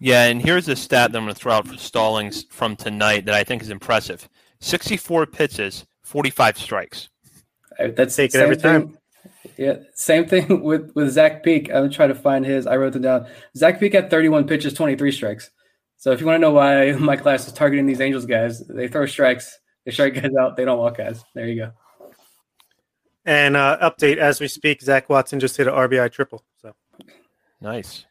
[0.00, 3.26] Yeah, and here's a stat that I'm going to throw out for Stallings from tonight
[3.26, 4.28] that I think is impressive
[4.60, 7.08] 64 pitches, 45 strikes.
[7.78, 8.88] That's take it every thing.
[8.88, 8.98] time.
[9.56, 11.70] Yeah, same thing with with Zach Peek.
[11.72, 12.66] I'm trying to find his.
[12.66, 13.26] I wrote them down.
[13.56, 15.50] Zach Peek had 31 pitches, 23 strikes.
[15.96, 18.88] So if you want to know why my class is targeting these Angels guys, they
[18.88, 21.24] throw strikes, they strike guys out, they don't walk guys.
[21.34, 21.72] There you go.
[23.24, 26.44] And uh, update as we speak, Zach Watson just hit an RBI triple.
[26.60, 26.74] So
[27.60, 28.04] nice.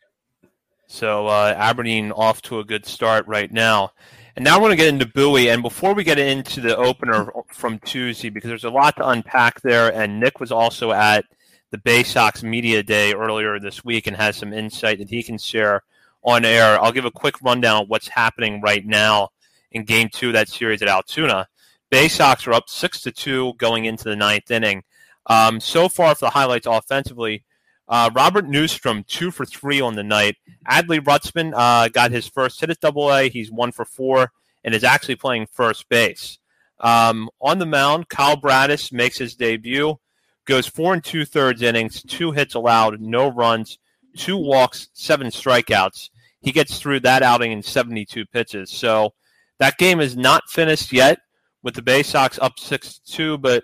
[0.88, 3.92] So uh, Aberdeen off to a good start right now.
[4.36, 5.50] And now we're going to get into Bowie.
[5.50, 9.62] And before we get into the opener from Tuesday, because there's a lot to unpack
[9.62, 11.26] there, and Nick was also at
[11.70, 15.38] the Bay Sox Media Day earlier this week and has some insight that he can
[15.38, 15.84] share
[16.24, 16.82] on air.
[16.82, 19.30] I'll give a quick rundown of what's happening right now
[19.72, 21.48] in Game Two of that series at Altoona.
[21.92, 24.84] Bay Sox are up six to two going into the ninth inning.
[25.28, 27.44] Um, so far, for the highlights offensively,
[27.88, 30.38] uh, Robert Neustrom, two for three on the night.
[30.70, 33.30] Adley Rutschman uh, got his first hit at double A.
[33.30, 34.32] He's one for four
[34.64, 36.40] and is actually playing first base.
[36.80, 39.98] Um, on the mound, Kyle Bradish makes his debut,
[40.46, 43.78] goes four and two thirds innings, two hits allowed, no runs,
[44.18, 46.10] two walks, seven strikeouts.
[46.42, 48.70] He gets through that outing in 72 pitches.
[48.70, 49.14] So
[49.60, 51.20] that game is not finished yet
[51.64, 53.64] with the Bay Sox up 6 2, but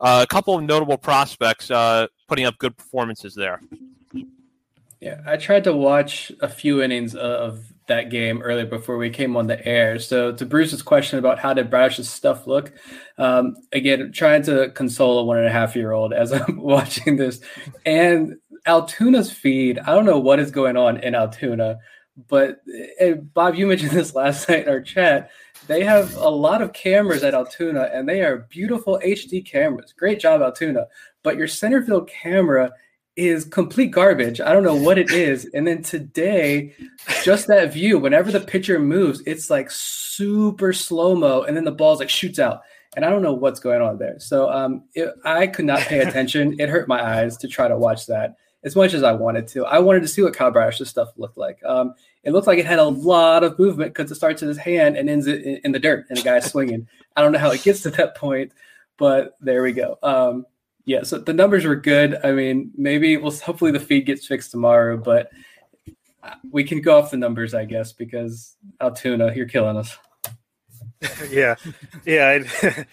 [0.00, 3.60] uh, a couple of notable prospects uh, putting up good performances there.
[5.00, 9.36] Yeah, I tried to watch a few innings of that game earlier before we came
[9.36, 9.98] on the air.
[9.98, 12.72] So to Bruce's question about how did Bradish's stuff look,
[13.18, 17.16] um, again, trying to console a one and a half year old as I'm watching
[17.16, 17.40] this,
[17.84, 19.80] and Altoona's feed.
[19.80, 21.80] I don't know what is going on in Altoona,
[22.28, 22.60] but
[23.00, 25.30] eh, Bob, you mentioned this last night in our chat.
[25.66, 29.92] They have a lot of cameras at Altoona, and they are beautiful HD cameras.
[29.92, 30.86] Great job, Altoona.
[31.22, 32.72] But your center field camera
[33.16, 34.40] is complete garbage.
[34.40, 35.48] I don't know what it is.
[35.52, 36.74] And then today,
[37.22, 41.72] just that view, whenever the pitcher moves, it's like super slow mo, and then the
[41.72, 42.62] ball's like shoots out.
[42.96, 44.18] And I don't know what's going on there.
[44.18, 46.58] So um, it, I could not pay attention.
[46.58, 49.64] it hurt my eyes to try to watch that as much as I wanted to.
[49.64, 51.58] I wanted to see what Kyle Bradish's stuff looked like.
[51.64, 54.58] Um, it looked like it had a lot of movement because it starts in his
[54.58, 56.86] hand and ends it in, in the dirt, and the guy's swinging.
[57.16, 58.52] I don't know how it gets to that point,
[58.98, 59.98] but there we go.
[60.02, 60.46] Um,
[60.84, 62.18] yeah, so the numbers were good.
[62.24, 65.30] I mean, maybe we'll hopefully the feed gets fixed tomorrow, but
[66.22, 69.96] uh, we can go off the numbers, I guess, because Altoona, you're killing us.
[71.30, 71.56] yeah,
[72.04, 72.44] yeah.
[72.62, 72.86] I,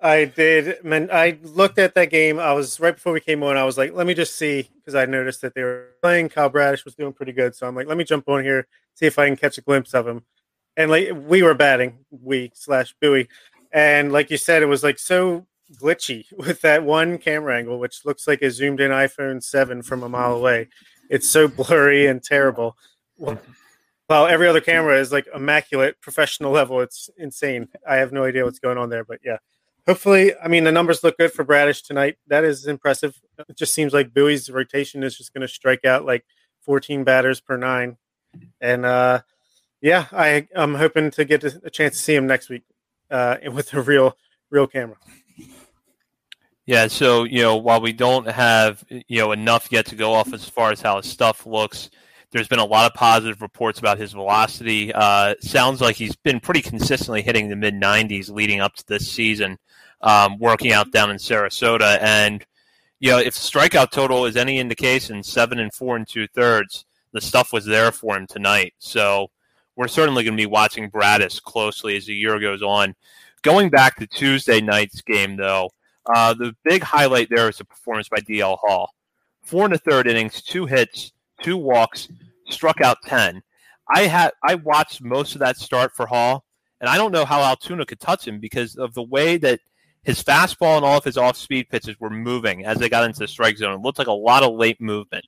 [0.00, 0.82] I did.
[0.82, 2.38] Man, I looked at that game.
[2.38, 3.56] I was right before we came on.
[3.56, 6.30] I was like, let me just see because I noticed that they were playing.
[6.30, 9.06] Kyle Bradish was doing pretty good, so I'm like, let me jump on here, see
[9.06, 10.24] if I can catch a glimpse of him.
[10.76, 13.28] And like we were batting, we slash Bowie,
[13.72, 18.04] and like you said, it was like so glitchy with that one camera angle, which
[18.04, 20.68] looks like a zoomed in iPhone 7 from a mile away.
[21.08, 22.76] It's so blurry and terrible.
[23.16, 26.80] While every other camera is like immaculate professional level.
[26.80, 27.68] It's insane.
[27.88, 29.38] I have no idea what's going on there, but yeah.
[29.86, 32.16] Hopefully, I mean, the numbers look good for Bradish tonight.
[32.28, 33.20] That is impressive.
[33.48, 36.24] It just seems like Bowie's rotation is just going to strike out like
[36.62, 37.96] 14 batters per nine.
[38.60, 39.22] And uh,
[39.80, 42.62] yeah, I, I'm hoping to get a chance to see him next week
[43.10, 44.16] uh, with a real,
[44.50, 44.96] real camera.
[46.70, 50.32] Yeah, so you know, while we don't have you know enough yet to go off
[50.32, 51.90] as far as how his stuff looks,
[52.30, 54.92] there's been a lot of positive reports about his velocity.
[54.94, 59.10] Uh, sounds like he's been pretty consistently hitting the mid 90s leading up to this
[59.10, 59.58] season,
[60.02, 61.98] um, working out down in Sarasota.
[62.00, 62.46] And
[63.00, 66.84] you know, if the strikeout total is any indication, seven and four and two thirds,
[67.10, 68.74] the stuff was there for him tonight.
[68.78, 69.32] So
[69.74, 72.94] we're certainly going to be watching Bradish closely as the year goes on.
[73.42, 75.70] Going back to Tuesday night's game, though,
[76.06, 78.90] uh, the big highlight there is the performance by DL Hall.
[79.42, 82.08] Four and a third innings, two hits, two walks,
[82.48, 83.42] struck out ten.
[83.88, 86.44] I had I watched most of that start for Hall,
[86.80, 89.60] and I don't know how Altoona could touch him because of the way that
[90.02, 93.28] his fastball and all of his off-speed pitches were moving as they got into the
[93.28, 93.74] strike zone.
[93.74, 95.26] It looked like a lot of late movement.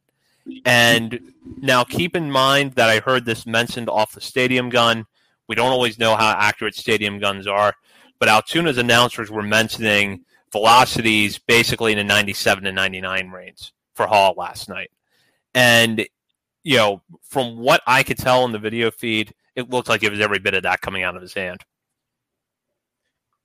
[0.64, 5.04] And now keep in mind that I heard this mentioned off the stadium gun.
[5.46, 7.74] We don't always know how accurate stadium guns are,
[8.18, 14.34] but Altoona's announcers were mentioning velocities basically in the 97 to 99 range for Hall
[14.36, 14.90] last night.
[15.54, 16.06] And,
[16.62, 20.10] you know, from what I could tell in the video feed, it looked like it
[20.10, 21.62] was every bit of that coming out of his hand.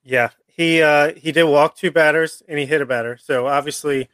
[0.02, 3.18] Yeah, he uh, he did walk two batters and he hit a batter.
[3.18, 4.08] So obviously,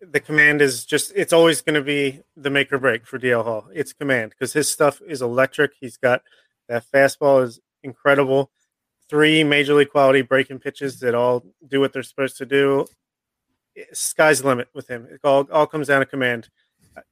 [0.00, 3.44] the command is just it's always going to be the make or break for DL
[3.44, 3.66] Hall.
[3.74, 5.72] It's command because his stuff is electric.
[5.78, 6.22] He's got
[6.68, 8.50] that fastball is incredible.
[9.08, 12.86] Three major league quality breaking pitches that all do what they're supposed to do.
[13.92, 15.06] Sky's the limit with him.
[15.10, 16.48] It all all comes down to command.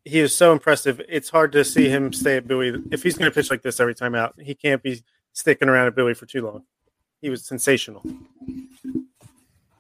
[0.05, 1.01] He is so impressive.
[1.09, 3.81] It's hard to see him stay at Bowie if he's going to pitch like this
[3.81, 4.35] every time out.
[4.39, 6.65] He can't be sticking around at Bowie for too long
[7.21, 8.03] he was sensational.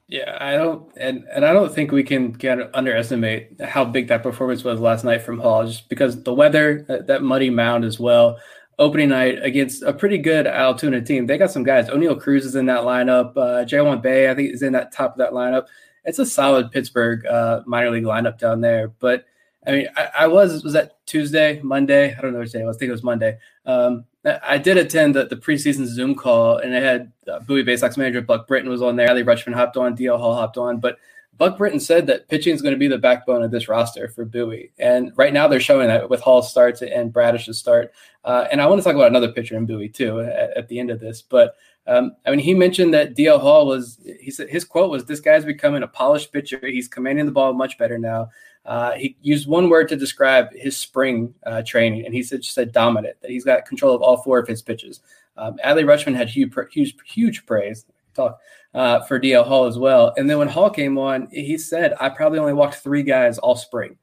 [0.09, 4.25] Yeah, I don't, and and I don't think we can get underestimate how big that
[4.25, 8.01] performance was last night from Hall, just because the weather, that, that muddy mound as
[8.01, 8.38] well.
[8.81, 11.27] Opening night against a pretty good Altoona team.
[11.27, 11.88] They got some guys.
[11.88, 13.37] Oneil Cruz is in that lineup.
[13.37, 15.66] Uh, Ji-hwan Bae, I think, is in that top of that lineup.
[16.05, 18.88] It's a solid Pittsburgh uh, minor league lineup down there.
[18.88, 19.27] But
[19.66, 22.16] I mean, I, I, was was that Tuesday, Monday?
[22.16, 22.77] I don't know which day it was.
[22.77, 23.38] I think it was Monday.
[23.66, 27.77] Um, I did attend the, the preseason Zoom call, and it had uh, Bowie Bay
[27.77, 29.09] Sox manager Buck Britton was on there.
[29.09, 30.99] Adley Rutschman hopped on, DL Hall hopped on, but
[31.40, 34.26] Buck Britton said that pitching is going to be the backbone of this roster for
[34.26, 37.94] Bowie, and right now they're showing that with Hall's starts and Bradish's start.
[38.26, 40.79] Uh, and I want to talk about another pitcher in Bowie too at, at the
[40.79, 43.98] end of this, but um, I mean, he mentioned that DL Hall was.
[44.20, 46.61] He said his quote was, "This guy's becoming a polished pitcher.
[46.62, 48.29] He's commanding the ball much better now."
[48.66, 52.70] Uh, he used one word to describe his spring uh, training, and he said, said
[52.70, 55.00] dominant, that he's got control of all four of his pitches.
[55.38, 58.38] Um, Adley Rutschman had huge, huge, huge praise talk
[58.75, 60.13] uh, for DL Hall as well.
[60.17, 63.57] And then when Hall came on, he said, I probably only walked three guys all
[63.57, 63.97] spring.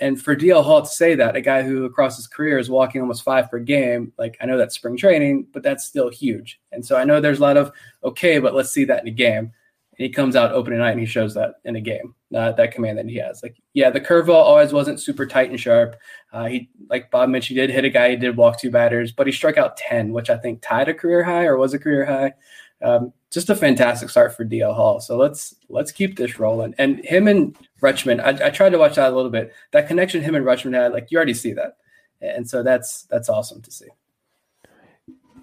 [0.00, 3.00] And for DL Hall to say that, a guy who across his career is walking
[3.00, 6.60] almost five per game, like I know that's spring training, but that's still huge.
[6.72, 7.70] And so I know there's a lot of,
[8.02, 9.52] okay, but let's see that in a game
[9.98, 12.96] he comes out opening night and he shows that in a game, uh, that command
[12.98, 13.42] that he has.
[13.42, 15.96] Like, yeah, the curveball always wasn't super tight and sharp.
[16.32, 19.10] Uh, he, like Bob mentioned, he did hit a guy, he did walk two batters,
[19.10, 21.80] but he struck out 10, which I think tied a career high or was a
[21.80, 22.32] career high.
[22.80, 25.00] Um, just a fantastic start for DL Hall.
[25.00, 26.74] So let's let's keep this rolling.
[26.78, 29.52] And him and Rutschman, I, I tried to watch that a little bit.
[29.72, 31.76] That connection him and Rutschman had, like you already see that,
[32.20, 33.88] and so that's that's awesome to see.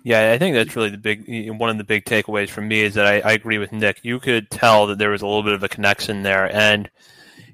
[0.03, 2.93] Yeah, I think that's really the big one of the big takeaways from me is
[2.93, 4.01] that I, I, agree with Nick.
[4.03, 6.89] You could tell that there was a little bit of a connection there, and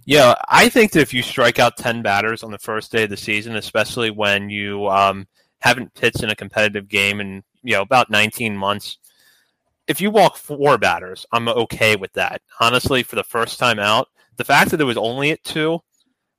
[0.06, 3.10] yeah, I think that if you strike out ten batters on the first day of
[3.10, 5.28] the season, especially when you um,
[5.60, 8.98] haven't pitched in a competitive game in you know about 19 months,
[9.88, 12.42] if you walk four batters, I'm okay with that.
[12.60, 15.82] Honestly, for the first time out, the fact that it was only at two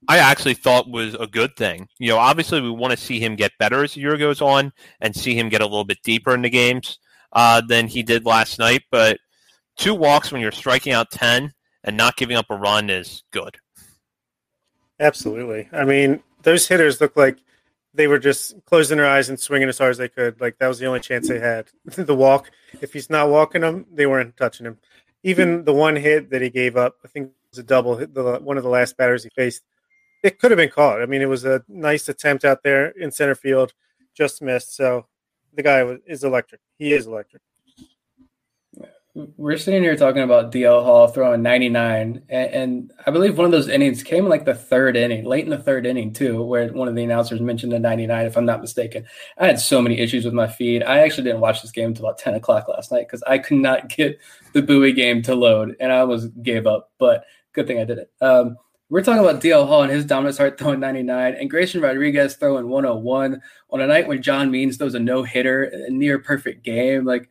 [0.09, 1.88] I actually thought was a good thing.
[1.98, 4.72] You know, obviously we want to see him get better as the year goes on
[5.00, 6.98] and see him get a little bit deeper in the games
[7.33, 8.83] uh, than he did last night.
[8.90, 9.18] But
[9.76, 11.52] two walks when you're striking out ten
[11.85, 13.57] and not giving up a run is good.
[14.98, 15.68] Absolutely.
[15.72, 17.38] I mean, those hitters look like
[17.94, 20.40] they were just closing their eyes and swinging as hard as they could.
[20.40, 21.66] Like that was the only chance they had.
[21.85, 22.50] the walk.
[22.81, 24.78] If he's not walking them, they weren't touching him.
[25.22, 28.14] Even the one hit that he gave up, I think it was a double hit.
[28.14, 29.62] The one of the last batters he faced
[30.22, 31.02] it could have been caught.
[31.02, 33.75] I mean, it was a nice attempt out there in center field,
[34.14, 34.77] just missed.
[34.77, 35.06] So
[35.54, 36.60] the guy was, is electric.
[36.79, 37.42] He is electric.
[39.15, 43.50] We're sitting here talking about DL Hall throwing 99, and, and, I believe one of
[43.52, 46.73] those innings came in like the third inning, late in the third inning too, where
[46.73, 49.04] one of the announcers mentioned a 99, if I'm not mistaken.
[49.37, 50.83] I had so many issues with my feed.
[50.83, 53.58] I actually didn't watch this game until about 10 o'clock last night because I could
[53.58, 54.19] not get
[54.54, 56.90] the Bowie game to load, and I almost gave up.
[56.98, 58.10] But good thing I did it.
[58.23, 58.56] Um,
[58.88, 62.69] we're talking about DL Hall and his dominant start throwing 99 and Grayson Rodriguez throwing
[62.69, 67.04] 101 on a night when John Means throws a no hitter, a near perfect game.
[67.04, 67.29] Like,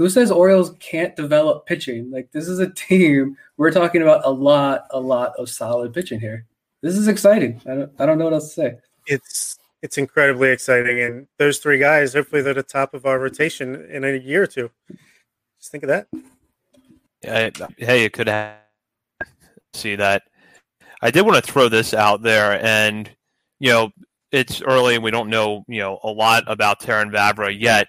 [0.00, 2.10] who says Orioles can't develop pitching?
[2.10, 6.18] Like this is a team we're talking about a lot, a lot of solid pitching
[6.18, 6.46] here.
[6.80, 7.60] This is exciting.
[7.66, 8.74] I don't, I don't know what else to say.
[9.06, 13.74] It's it's incredibly exciting, and those three guys, hopefully, they're the top of our rotation
[13.90, 14.70] in a year or two.
[15.58, 16.06] Just think of that.
[17.22, 18.56] Yeah, hey, it could have
[19.74, 20.22] see that.
[21.02, 23.10] I did want to throw this out there, and
[23.58, 23.90] you know,
[24.32, 27.88] it's early, and we don't know you know a lot about Terrin Vavra yet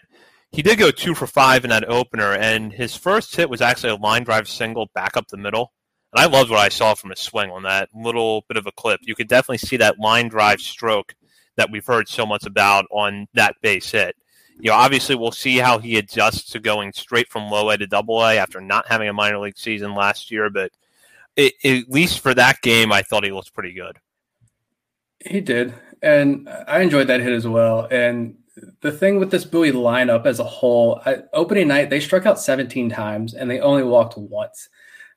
[0.52, 3.91] he did go two for five in that opener, and his first hit was actually
[3.91, 5.72] a line drive single back up the middle.
[6.14, 8.72] And I loved what I saw from his swing on that little bit of a
[8.74, 8.99] clip.
[9.04, 11.16] You could definitely see that line drive stroke
[11.56, 14.16] that we've heard so much about on that base hit.
[14.60, 17.88] You know, obviously we'll see how he adjusts to going straight from low A to
[17.88, 20.72] double A after not having a minor league season last year, but
[21.36, 23.97] it, at least for that game, I thought he looked pretty good.
[25.20, 27.88] He did, and I enjoyed that hit as well.
[27.89, 28.38] And
[28.82, 32.39] the thing with this Bowie lineup as a whole, I, opening night they struck out
[32.39, 34.70] 17 times and they only walked once.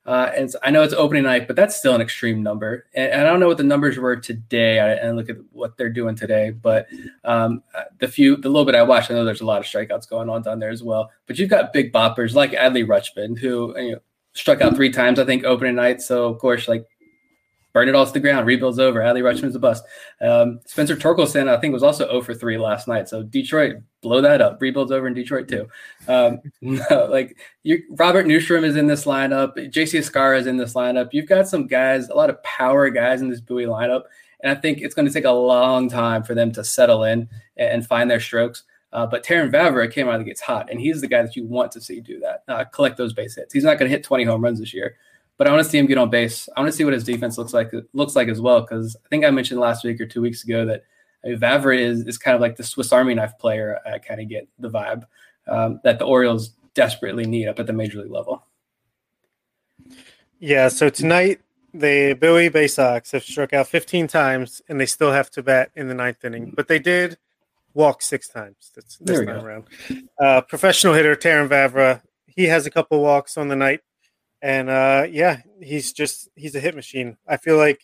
[0.06, 2.86] Uh, and I know it's opening night, but that's still an extreme number.
[2.94, 4.78] And, and I don't know what the numbers were today.
[4.78, 6.88] I, and look at what they're doing today, but
[7.24, 7.62] um,
[7.98, 10.28] the few, the little bit I watched, I know there's a lot of strikeouts going
[10.28, 11.10] on down there as well.
[11.26, 14.00] But you've got big boppers like Adley Rutschman, who you know,
[14.34, 16.02] struck out three times, I think, opening night.
[16.02, 16.86] So of course, like
[17.74, 18.46] burn it all to the ground.
[18.46, 19.00] Rebuilds over.
[19.00, 19.84] Adley Rutschman's a bust.
[20.22, 23.08] Um, Spencer Torkelson, I think, was also 0 for 3 last night.
[23.08, 24.62] So Detroit, blow that up.
[24.62, 25.68] Rebuilds over in Detroit too.
[26.08, 27.36] Um, no, like
[27.90, 29.56] Robert Neustrom is in this lineup.
[29.56, 31.10] JC Escarra is in this lineup.
[31.12, 34.04] You've got some guys, a lot of power guys in this Bowie lineup.
[34.40, 37.28] And I think it's going to take a long time for them to settle in
[37.56, 38.62] and find their strokes.
[38.92, 41.34] Uh, but Terrin Vavra came out of the gates hot, and he's the guy that
[41.34, 43.52] you want to see do that, uh, collect those base hits.
[43.52, 44.96] He's not going to hit 20 home runs this year,
[45.36, 46.48] but I want to see him get on base.
[46.56, 48.60] I want to see what his defense looks like looks like as well.
[48.60, 50.84] Because I think I mentioned last week or two weeks ago that
[51.24, 53.78] I mean, Vavra is is kind of like the Swiss Army knife player.
[53.86, 55.04] I kind of get the vibe
[55.48, 58.46] um, that the Orioles desperately need up at the major league level.
[60.38, 60.68] Yeah.
[60.68, 61.40] So tonight
[61.72, 65.70] the Bowie Bay Sox have struck out 15 times, and they still have to bat
[65.74, 66.52] in the ninth inning.
[66.54, 67.18] But they did
[67.74, 69.44] walk six times this, this time go.
[69.44, 69.64] around.
[70.20, 73.80] Uh, professional hitter Terrin Vavra, he has a couple walks on the night
[74.44, 77.16] and uh, yeah, he's just he's a hit machine.
[77.26, 77.80] I feel like,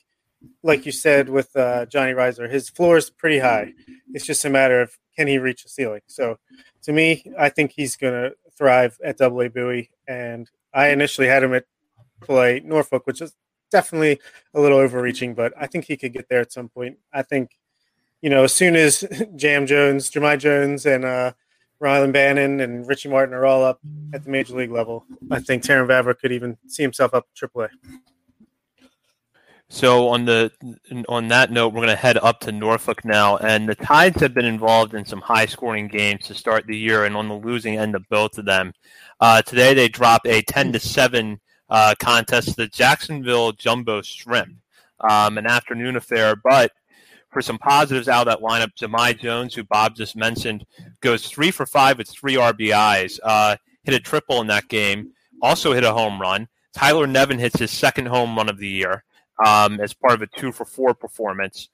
[0.62, 3.72] like you said with uh, Johnny Rizer, his floor is pretty high.
[4.12, 6.02] It's just a matter of can he reach the ceiling.
[6.06, 6.38] So,
[6.82, 9.90] to me, I think he's to thrive at Double A Bowie.
[10.06, 11.64] And I initially had him at
[12.20, 13.34] play Norfolk, which is
[13.70, 14.20] definitely
[14.52, 16.98] a little overreaching, but I think he could get there at some point.
[17.10, 17.52] I think,
[18.20, 19.02] you know, as soon as
[19.34, 21.32] Jam Jones, Jahmai Jones, and uh,
[21.80, 23.80] Rylan Bannon and Richie Martin are all up
[24.12, 25.04] at the major league level.
[25.30, 27.68] I think Terrin Vavra could even see himself up to AAA.
[29.72, 30.50] So on the
[31.08, 34.34] on that note, we're going to head up to Norfolk now, and the Tides have
[34.34, 37.94] been involved in some high-scoring games to start the year, and on the losing end
[37.94, 38.72] of both of them.
[39.20, 44.56] Uh, today, they drop a ten to seven uh, contest to the Jacksonville Jumbo Shrimp,
[45.08, 46.72] um, an afternoon affair, but
[47.30, 50.64] for some positives out of that lineup, Jahmai Jones, who Bob just mentioned,
[51.00, 53.18] goes three for five with three RBIs.
[53.22, 55.12] Uh, hit a triple in that game.
[55.42, 56.48] Also hit a home run.
[56.74, 59.04] Tyler Nevin hits his second home run of the year
[59.44, 61.68] um, as part of a two for four performance.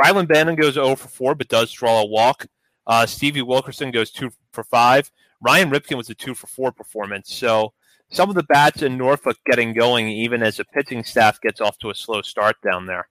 [0.00, 2.46] Rylan Bannon goes 0 for 4, but does draw a walk.
[2.86, 5.10] Uh, Stevie Wilkerson goes 2 for 5.
[5.42, 7.34] Ryan Ripken was a 2 for 4 performance.
[7.34, 7.72] So
[8.10, 11.78] some of the bats in Norfolk getting going, even as the pitching staff gets off
[11.78, 13.08] to a slow start down there.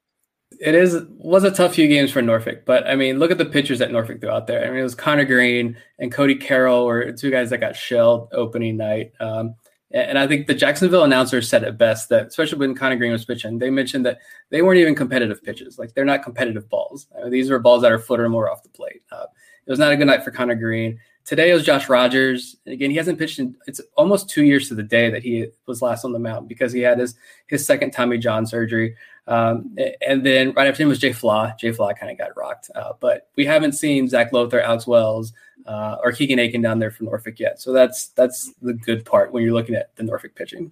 [0.59, 3.45] It is was a tough few games for Norfolk, but I mean, look at the
[3.45, 4.65] pitchers that Norfolk threw out there.
[4.65, 8.29] I mean, it was Conner Greene and Cody Carroll were two guys that got shelled
[8.33, 9.13] opening night.
[9.19, 9.55] Um,
[9.91, 13.25] and I think the Jacksonville announcer said it best that, especially when Conner Greene was
[13.25, 14.19] pitching, they mentioned that
[14.51, 15.79] they weren't even competitive pitches.
[15.79, 17.07] Like they're not competitive balls.
[17.17, 19.01] I mean, these were balls that are footer more off the plate.
[19.11, 19.25] Uh,
[19.65, 20.99] it was not a good night for Conner Greene.
[21.25, 22.57] Today it was Josh Rogers.
[22.67, 25.81] Again, he hasn't pitched in it's almost two years to the day that he was
[25.81, 27.15] last on the mound because he had his
[27.47, 28.95] his second Tommy John surgery.
[29.29, 31.53] Um, and then right after him was Jay Flaa.
[31.57, 32.71] Jay Flaa kind of got rocked.
[32.73, 35.33] Uh, but we haven't seen Zach Lowther, Alex Wells,
[35.67, 37.61] uh, or Keegan Akin down there for Norfolk yet.
[37.61, 40.71] So that's that's the good part when you're looking at the Norfolk pitching.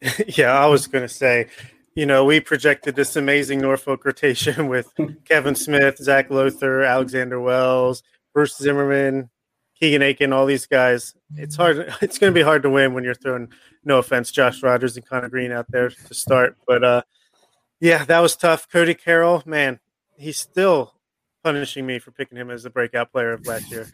[0.26, 1.48] yeah, I was going to say,
[1.94, 4.90] you know, we projected this amazing Norfolk rotation with
[5.26, 8.02] Kevin Smith, Zach Lowther, Alexander Wells,
[8.32, 9.28] Bruce Zimmerman,
[9.78, 11.14] Keegan Akin, all these guys.
[11.36, 11.92] It's hard.
[12.00, 13.48] It's going to be hard to win when you're throwing.
[13.84, 17.02] No offense, Josh Rogers and Conner Greene out there to start, but uh,
[17.80, 18.68] yeah, that was tough.
[18.68, 19.80] Cody Carroll, man,
[20.16, 20.94] he's still
[21.42, 23.86] punishing me for picking him as the breakout player of last year.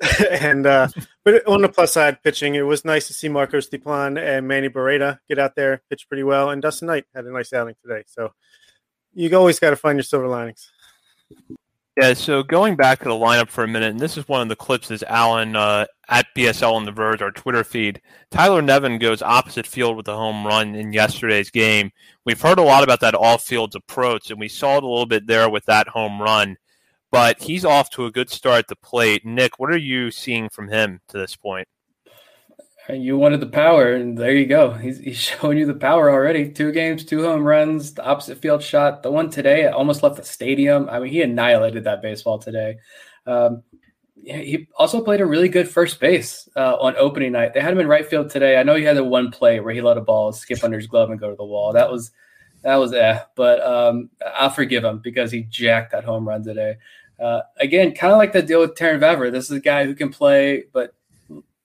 [0.30, 0.88] and uh,
[1.24, 4.68] but on the plus side, pitching, it was nice to see Marcos Diplan and Manny
[4.68, 8.04] Barreda get out there, pitch pretty well, and Dusten Knight had a nice outing today.
[8.06, 8.32] So
[9.12, 10.70] you always got to find your silver linings.
[11.98, 14.48] Yeah, so going back to the lineup for a minute, and this is one of
[14.48, 18.00] the clips is Alan uh, at BSL on the Verge, our Twitter feed.
[18.30, 21.90] Tyler Nevin goes opposite field with a home run in yesterday's game.
[22.24, 25.06] We've heard a lot about that all fields approach, and we saw it a little
[25.06, 26.56] bit there with that home run.
[27.10, 29.26] But he's off to a good start at the plate.
[29.26, 31.66] Nick, what are you seeing from him to this point?
[32.90, 34.72] You wanted the power, and there you go.
[34.72, 36.50] He's, he's showing you the power already.
[36.50, 39.02] Two games, two home runs, the opposite field shot.
[39.02, 40.88] The one today almost left the stadium.
[40.88, 42.78] I mean, he annihilated that baseball today.
[43.26, 43.62] Um,
[44.22, 47.54] he also played a really good first base uh, on opening night.
[47.54, 48.58] They had him in right field today.
[48.58, 50.86] I know he had the one play where he let a ball skip under his
[50.86, 51.72] glove and go to the wall.
[51.72, 52.10] That was
[52.62, 56.76] that was eh, but um, I'll forgive him because he jacked that home run today.
[57.18, 59.30] Uh, again, kind of like the deal with Terrin Vavra.
[59.30, 60.94] This is a guy who can play, but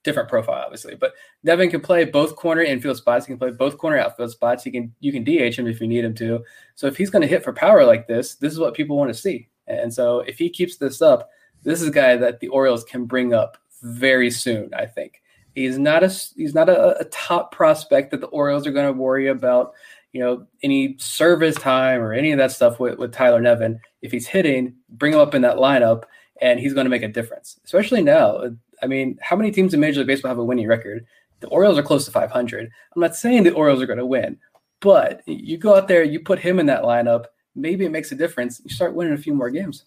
[0.04, 0.94] different profile, obviously.
[0.94, 3.26] But Nevin can play both corner infield spots.
[3.26, 4.62] He can play both corner outfield spots.
[4.62, 6.44] He can you can DH him if you need him to.
[6.76, 9.12] So if he's going to hit for power like this, this is what people want
[9.12, 9.48] to see.
[9.66, 11.30] And so if he keeps this up,
[11.62, 14.72] this is a guy that the Orioles can bring up very soon.
[14.74, 15.22] I think
[15.54, 19.00] he's not a he's not a, a top prospect that the Orioles are going to
[19.00, 19.72] worry about.
[20.12, 23.80] You know any service time or any of that stuff with, with Tyler Nevin.
[24.00, 26.04] If he's hitting, bring him up in that lineup,
[26.40, 27.58] and he's going to make a difference.
[27.64, 28.50] Especially now,
[28.84, 31.06] I mean, how many teams in Major League Baseball have a winning record?
[31.40, 32.70] The Orioles are close to 500.
[32.94, 34.38] I'm not saying the Orioles are going to win,
[34.80, 37.24] but you go out there, you put him in that lineup,
[37.54, 38.60] maybe it makes a difference.
[38.62, 39.84] You start winning a few more games.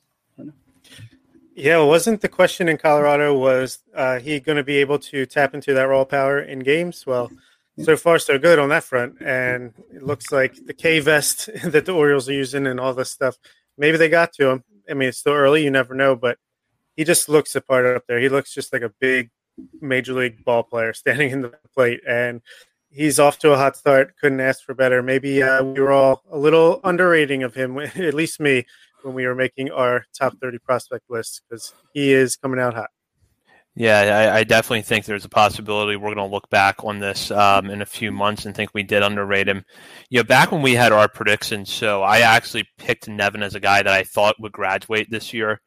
[1.55, 5.55] Yeah, wasn't the question in Colorado was uh, he going to be able to tap
[5.55, 7.05] into that raw power in games?
[7.07, 7.31] Well,
[7.81, 11.85] so far so good on that front, and it looks like the K vest that
[11.85, 13.37] the Orioles are using and all this stuff.
[13.77, 14.63] Maybe they got to him.
[14.89, 16.37] I mean, it's still early; you never know, but
[16.97, 18.19] he just looks the part up there.
[18.19, 19.29] He looks just like a big
[19.79, 22.41] major league ball player standing in the plate, and
[22.89, 24.17] he's off to a hot start.
[24.19, 25.01] Couldn't ask for better.
[25.01, 28.65] Maybe uh, we were all a little underrating of him, at least me,
[29.03, 32.89] when we were making our top 30 prospect list because he is coming out hot.
[33.79, 37.29] Yeah, I, I, definitely think there's a possibility we're going to look back on this
[37.29, 39.63] um, in a few months and think we did underrate him.
[40.09, 43.59] You know, back when we had our predictions, so I actually picked Nevin as a
[43.59, 45.61] guy that I thought would graduate this year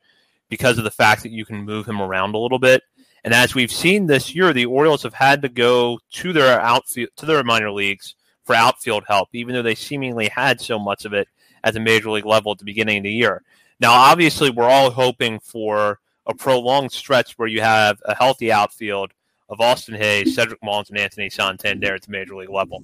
[0.50, 2.82] because of the fact that you can move him around a little bit.
[3.24, 7.10] And as we've seen this year, the Orioles have had to go to their outfield
[7.16, 11.12] to their minor leagues for outfield help, even though they seemingly had so much of
[11.12, 11.28] it
[11.64, 13.42] at the major league level at the beginning of the year.
[13.78, 19.12] Now, obviously, we're all hoping for a prolonged stretch where you have a healthy outfield
[19.48, 22.82] of Austin Hays, Cedric Mullins, and Anthony Santander at the major league level.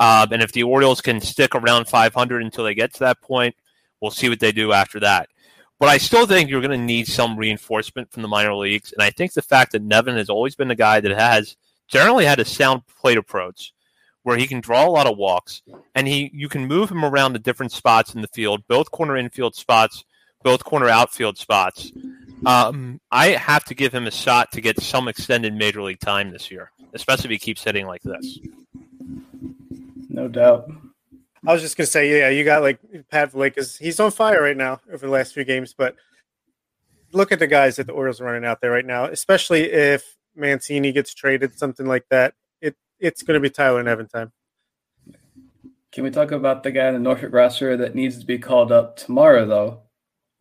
[0.00, 3.54] Um, and if the Orioles can stick around 500 until they get to that point,
[4.00, 5.28] we'll see what they do after that.
[5.78, 8.92] But I still think you're going to need some reinforcement from the minor leagues.
[8.92, 11.56] And I think the fact that Nevin has always been a guy that has
[11.86, 13.72] generally had a sound plate approach
[14.24, 15.62] where he can draw a lot of walks
[15.94, 19.16] and he you can move him around the different spots in the field, both corner
[19.16, 20.04] infield spots,
[20.42, 21.92] both corner outfield spots.
[22.44, 26.30] Um, I have to give him a shot to get some extended major league time
[26.30, 28.38] this year, especially if he keeps hitting like this.
[30.08, 30.70] No doubt.
[31.46, 32.80] I was just gonna say, yeah, you got like
[33.10, 35.74] Pat because he's on fire right now over the last few games.
[35.76, 35.96] But
[37.12, 40.16] look at the guys that the Orioles are running out there right now, especially if
[40.34, 42.34] Mancini gets traded, something like that.
[42.60, 44.32] It it's gonna be Tyler Nevin time.
[45.92, 48.70] Can we talk about the guy in the Norfolk roster that needs to be called
[48.70, 49.82] up tomorrow, though?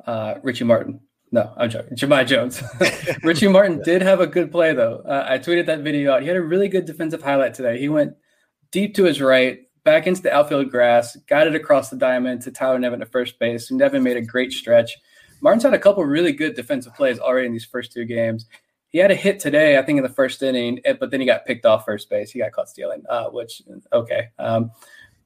[0.05, 0.99] Uh, Richie Martin.
[1.31, 1.97] No, I'm joking.
[1.97, 2.61] Jahmai Jones.
[3.23, 5.01] Richie Martin did have a good play, though.
[5.05, 6.21] Uh, I tweeted that video out.
[6.21, 7.79] He had a really good defensive highlight today.
[7.79, 8.15] He went
[8.71, 12.51] deep to his right, back into the outfield grass, got it across the diamond to
[12.51, 13.71] Tyler Nevin at first base.
[13.71, 14.97] Nevin made a great stretch.
[15.39, 18.47] Martin's had a couple really good defensive plays already in these first two games.
[18.89, 21.25] He had a hit today, I think, in the first inning, eh, but then he
[21.25, 22.31] got picked off first base.
[22.31, 23.61] He got caught stealing, uh, which
[23.93, 24.27] okay.
[24.37, 24.71] Um,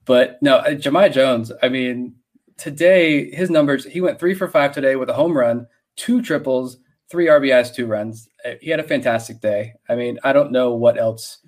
[0.04, 1.50] but no, uh, Jahmai Jones.
[1.60, 2.14] I mean,
[2.56, 3.84] today his numbers.
[3.84, 6.78] He went three for five today with a home run, two triples,
[7.10, 8.28] three RBIs, two runs.
[8.44, 9.74] Uh, he had a fantastic day.
[9.88, 11.38] I mean, I don't know what else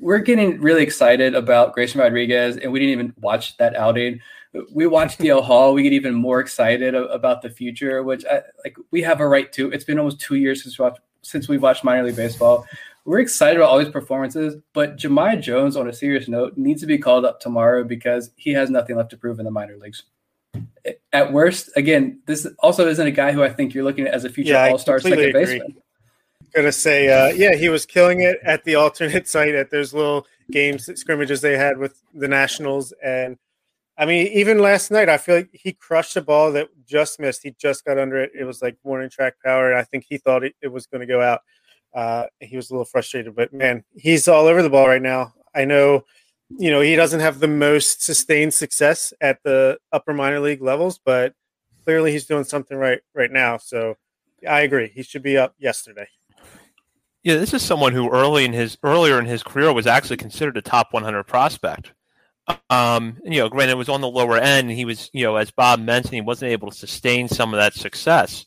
[0.00, 4.20] we're getting really excited about Grayson Rodriguez, and we didn't even watch that outing.
[4.72, 5.74] We watched DL Hall.
[5.74, 9.52] We get even more excited about the future, which I, like we have a right
[9.52, 9.70] to.
[9.70, 12.66] It's been almost two years since we watched, since we watched minor league baseball.
[13.04, 16.86] We're excited about all these performances, but Jahmai Jones, on a serious note, needs to
[16.86, 20.04] be called up tomorrow because he has nothing left to prove in the minor leagues.
[21.12, 24.24] At worst, again, this also isn't a guy who I think you're looking at as
[24.24, 25.32] a future yeah, All Star second agree.
[25.32, 25.81] baseman
[26.54, 30.26] gonna say, uh, yeah, he was killing it at the alternate site at those little
[30.50, 33.38] games scrimmages they had with the Nationals, and
[33.98, 37.42] I mean, even last night, I feel like he crushed a ball that just missed.
[37.42, 38.32] He just got under it.
[38.38, 41.02] It was like warning track power, and I think he thought it, it was going
[41.02, 41.42] to go out.
[41.94, 45.34] Uh, he was a little frustrated, but man, he's all over the ball right now.
[45.54, 46.04] I know,
[46.58, 50.98] you know, he doesn't have the most sustained success at the upper minor league levels,
[51.04, 51.34] but
[51.84, 53.58] clearly he's doing something right right now.
[53.58, 53.96] So
[54.48, 54.90] I agree.
[54.94, 56.08] He should be up yesterday.
[57.22, 60.56] Yeah, this is someone who early in his earlier in his career was actually considered
[60.56, 61.92] a top 100 prospect.
[62.68, 64.70] Um, you know, granted, it was on the lower end.
[64.72, 67.74] He was, you know, as Bob mentioned, he wasn't able to sustain some of that
[67.74, 68.46] success.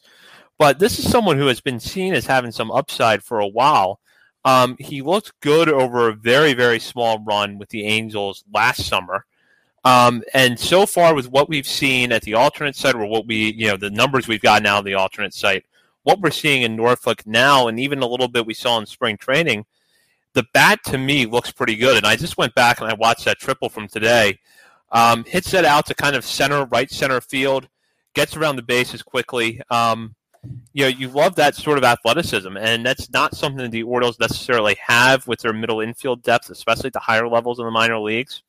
[0.57, 3.99] But this is someone who has been seen as having some upside for a while.
[4.43, 9.25] Um, he looked good over a very, very small run with the Angels last summer.
[9.85, 13.53] Um, and so far, with what we've seen at the alternate site, or what we,
[13.53, 15.65] you know, the numbers we've got now, at the alternate site,
[16.05, 19.17] what we're seeing in Norfolk now, and even a little bit we saw in spring
[19.17, 19.65] training,
[20.33, 21.97] the bat to me looks pretty good.
[21.97, 24.39] And I just went back and I watched that triple from today.
[24.91, 27.67] Um, hits that out to kind of center, right center field,
[28.13, 29.59] gets around the bases quickly.
[29.71, 30.13] Um,
[30.73, 34.77] you know, you love that sort of athleticism, and that's not something the Orioles necessarily
[34.79, 38.43] have with their middle infield depth, especially at the higher levels in the minor leagues.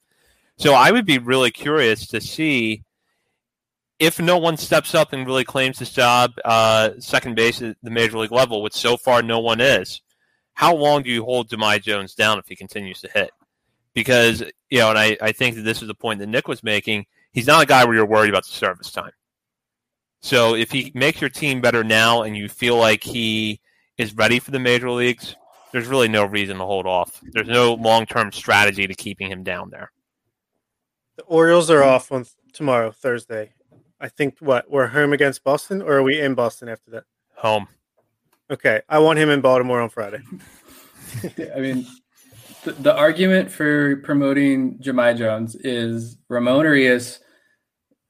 [0.59, 2.83] So I would be really curious to see
[3.99, 7.91] if no one steps up and really claims this job, uh, second base at the
[7.91, 10.03] major league level, which so far no one is.
[10.55, 13.31] How long do you hold Jahmai Jones down if he continues to hit?
[13.95, 16.63] Because you know, and I, I think that this is the point that Nick was
[16.63, 17.07] making.
[17.33, 19.13] He's not a guy where you're worried about the service time.
[20.21, 23.61] So if he makes your team better now, and you feel like he
[23.99, 25.37] is ready for the major leagues,
[25.73, 27.21] there's really no reason to hold off.
[27.23, 29.93] There's no long term strategy to keeping him down there.
[31.17, 33.53] The Orioles are off on tomorrow, Thursday.
[34.01, 37.05] I think what we're home against Boston, or are we in Boston after that?
[37.37, 37.67] Home.
[38.51, 40.21] Okay, I want him in Baltimore on Friday.
[41.55, 41.87] I mean,
[42.65, 47.21] the, the, argument for promoting Jahmai Jones is Ramon Urias,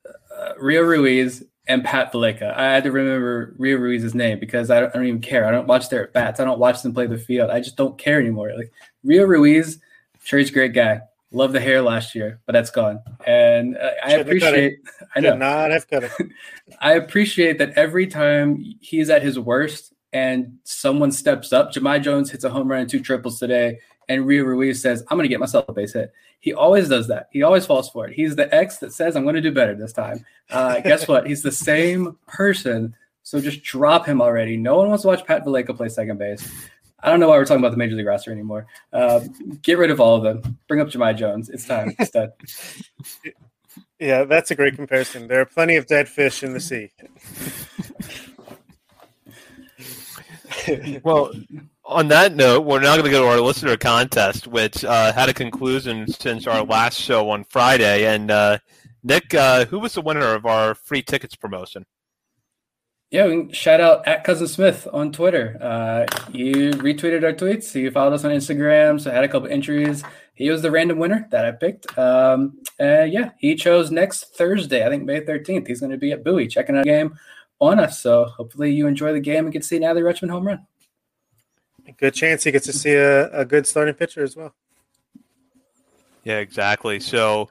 [0.06, 2.54] uh, Rio Ruiz, and Pat Valaika.
[2.56, 5.46] I had to remember Rio Ruiz's name because I don't, I don't, even care.
[5.46, 6.40] I don't watch their bats.
[6.40, 7.50] I don't watch them play the field.
[7.50, 8.52] I just don't care anymore.
[8.56, 8.72] Like
[9.04, 9.78] Rio Ruiz,
[10.22, 11.00] sure he's a great guy.
[11.36, 12.98] Love the hair last year, but that's gone.
[13.26, 14.78] And uh, I appreciate.
[15.14, 15.36] I know.
[15.36, 16.12] not have cut it.
[16.80, 21.74] I appreciate that every time he's at his worst and someone steps up.
[21.74, 25.18] Jahmai Jones hits a home run and two triples today, and Rio Ruiz says, "I'm
[25.18, 26.10] going to get myself a base hit."
[26.40, 27.28] He always does that.
[27.32, 28.14] He always falls for it.
[28.14, 31.26] He's the X that says, "I'm going to do better this time." Uh, guess what?
[31.26, 32.96] He's the same person.
[33.24, 34.56] So just drop him already.
[34.56, 36.50] No one wants to watch Pat Valaika play second base.
[37.06, 38.66] I don't know why we're talking about the major league roster anymore.
[38.92, 39.20] Uh,
[39.62, 40.58] get rid of all of them.
[40.66, 41.48] Bring up Jahmai Jones.
[41.48, 41.94] It's time.
[41.98, 42.32] It's done.
[43.98, 45.26] Yeah, that's a great comparison.
[45.26, 46.92] There are plenty of dead fish in the sea.
[51.02, 51.32] well,
[51.82, 55.30] on that note, we're now going to go to our listener contest, which uh, had
[55.30, 58.04] a conclusion since our last show on Friday.
[58.06, 58.58] And uh,
[59.02, 61.86] Nick, uh, who was the winner of our free tickets promotion?
[63.10, 65.56] Yeah, shout out at Cousin Smith on Twitter.
[65.60, 67.72] Uh, you retweeted our tweets.
[67.72, 70.02] He followed us on Instagram, so I had a couple entries.
[70.34, 71.96] He was the random winner that I picked.
[71.96, 75.68] Um, and yeah, he chose next Thursday, I think May 13th.
[75.68, 77.16] He's going to be at Bowie checking out a game
[77.60, 78.00] on us.
[78.00, 80.66] So hopefully you enjoy the game and get to see an Adley Rutschman home run.
[81.98, 84.52] Good chance he gets to see a, a good starting pitcher as well.
[86.24, 86.98] Yeah, exactly.
[86.98, 87.48] So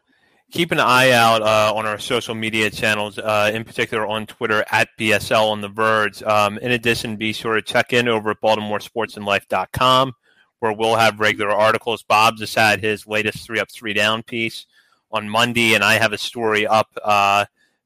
[0.56, 4.64] keep an eye out uh, on our social media channels, uh, in particular on Twitter
[4.72, 6.24] at BSL on the Verge.
[6.24, 10.14] Um, in addition, be sure to check in over at BaltimoreSportsAndLife.com,
[10.60, 12.04] where we'll have regular articles.
[12.04, 14.66] Bob just had his latest three up, three down piece
[15.12, 17.44] on Monday, and I have a story up uh,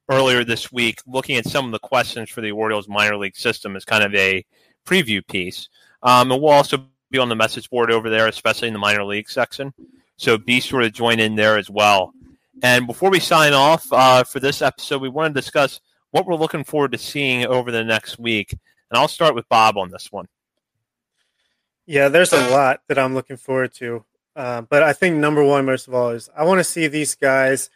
[0.08, 3.76] earlier this week looking at some of the questions for the Orioles minor league system
[3.76, 4.46] as kind of a
[4.86, 5.70] preview piece.
[6.04, 9.04] Um, and we'll also be on the message board over there, especially in the minor
[9.04, 9.74] league section.
[10.18, 12.14] So be sure to join in there as well.
[12.62, 15.80] And before we sign off uh, for this episode, we want to discuss
[16.12, 18.52] what we're looking forward to seeing over the next week.
[18.52, 20.28] And I'll start with Bob on this one.
[21.86, 24.04] Yeah, there's a lot that I'm looking forward to.
[24.36, 27.16] Uh, but I think number one, most of all, is I want to see these
[27.16, 27.70] guys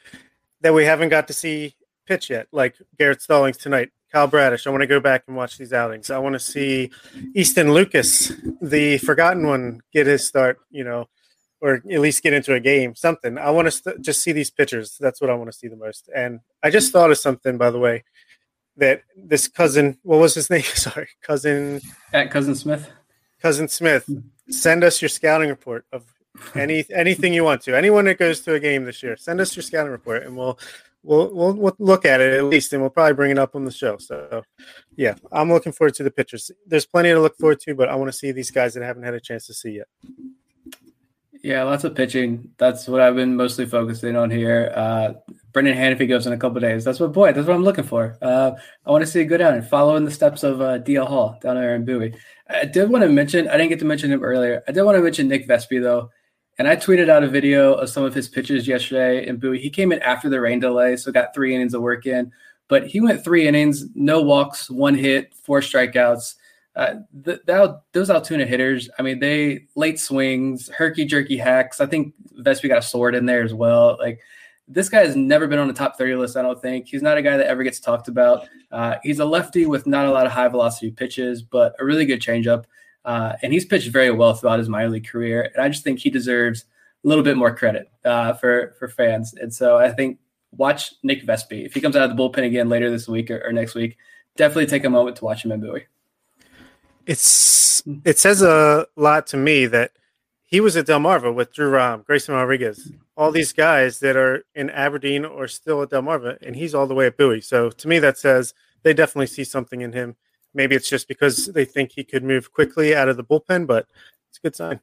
[0.62, 1.76] that we haven't got to see
[2.06, 4.68] pitch yet, like Garrett Stallings tonight, Kyle Bradish.
[4.68, 6.10] I want to go back and watch these outings.
[6.10, 6.92] I want to see
[7.34, 8.32] Easton Lucas,
[8.62, 11.10] the forgotten one, get his start, you know,
[11.64, 13.38] or at least get into a game, something.
[13.38, 14.98] I want to st- just see these pitchers.
[15.00, 16.10] That's what I want to see the most.
[16.14, 18.04] And I just thought of something, by the way,
[18.76, 20.64] that this cousin, what was his name?
[20.64, 21.80] Sorry, cousin.
[22.12, 22.92] At Cousin Smith.
[23.42, 24.20] Cousin Smith, hmm.
[24.50, 26.04] send us your scouting report of
[26.54, 27.78] any anything you want to.
[27.78, 30.60] Anyone that goes to a game this year, send us your scouting report, and we'll
[31.02, 33.64] we'll, we'll, we'll look at it at least, and we'll probably bring it up on
[33.64, 33.98] the show.
[33.98, 34.44] So,
[34.98, 36.52] yeah, I'm looking forward to the pictures.
[36.68, 38.88] There's plenty to look forward to, but I want to see these guys that I
[38.88, 39.88] haven't had a chance to see yet.
[41.44, 42.52] Yeah, lots of pitching.
[42.58, 44.72] That's what I've been mostly focusing on here.
[44.74, 45.14] Uh,
[45.52, 46.86] Brenan Hanifee goes in a couple days.
[46.86, 48.18] That's what, boy, that's what I'm looking for.
[48.22, 48.52] Uh,
[48.86, 51.56] I want to see a good outing, following the steps of uh, DL Hall down
[51.56, 52.16] there in Bowie.
[52.50, 54.64] I did want to mention, I didn't get to mention him earlier.
[54.70, 56.10] I did want to mention Nick Vespi, though.
[56.60, 59.60] And I tweeted out a video of some of his pitches yesterday in Bowie.
[59.60, 62.32] He came in after the rain delay, so got three innings of work in.
[62.70, 66.36] But he went three innings, no walks, one hit, four strikeouts.
[66.76, 71.80] Uh, th- that, those Altoona hitters, I mean, they late swings, herky jerky hacks.
[71.80, 73.98] I think Vespi got a sword in there as well.
[74.00, 74.20] Like
[74.68, 76.88] this guy has never been on the top 30 list, I don't think.
[76.88, 78.48] He's not a guy that ever gets talked about.
[78.72, 82.06] Uh, he's a lefty with not a lot of high velocity pitches, but a really
[82.06, 82.66] good changeup.
[83.06, 85.52] Uh, and he's pitched very well throughout his minor league career.
[85.54, 86.66] And I just think he deserves
[87.04, 89.34] a little bit more credit uh, for, for fans.
[89.34, 90.20] And so I think
[90.52, 91.66] watch Nick Vespi.
[91.66, 93.98] If he comes out of the bullpen again later this week or, or next week,
[94.38, 95.86] definitely take a moment to watch him in Bowie.
[97.06, 99.92] It's it says a lot to me that
[100.44, 104.70] he was at Delmarva with Drew Rom, Grayson Rodriguez, all these guys that are in
[104.70, 107.42] Aberdeen or still at Delmarva, and he's all the way at Bowie.
[107.42, 110.16] So to me, that says they definitely see something in him.
[110.54, 113.88] Maybe it's just because they think he could move quickly out of the bullpen, but
[114.30, 114.80] it's a good sign.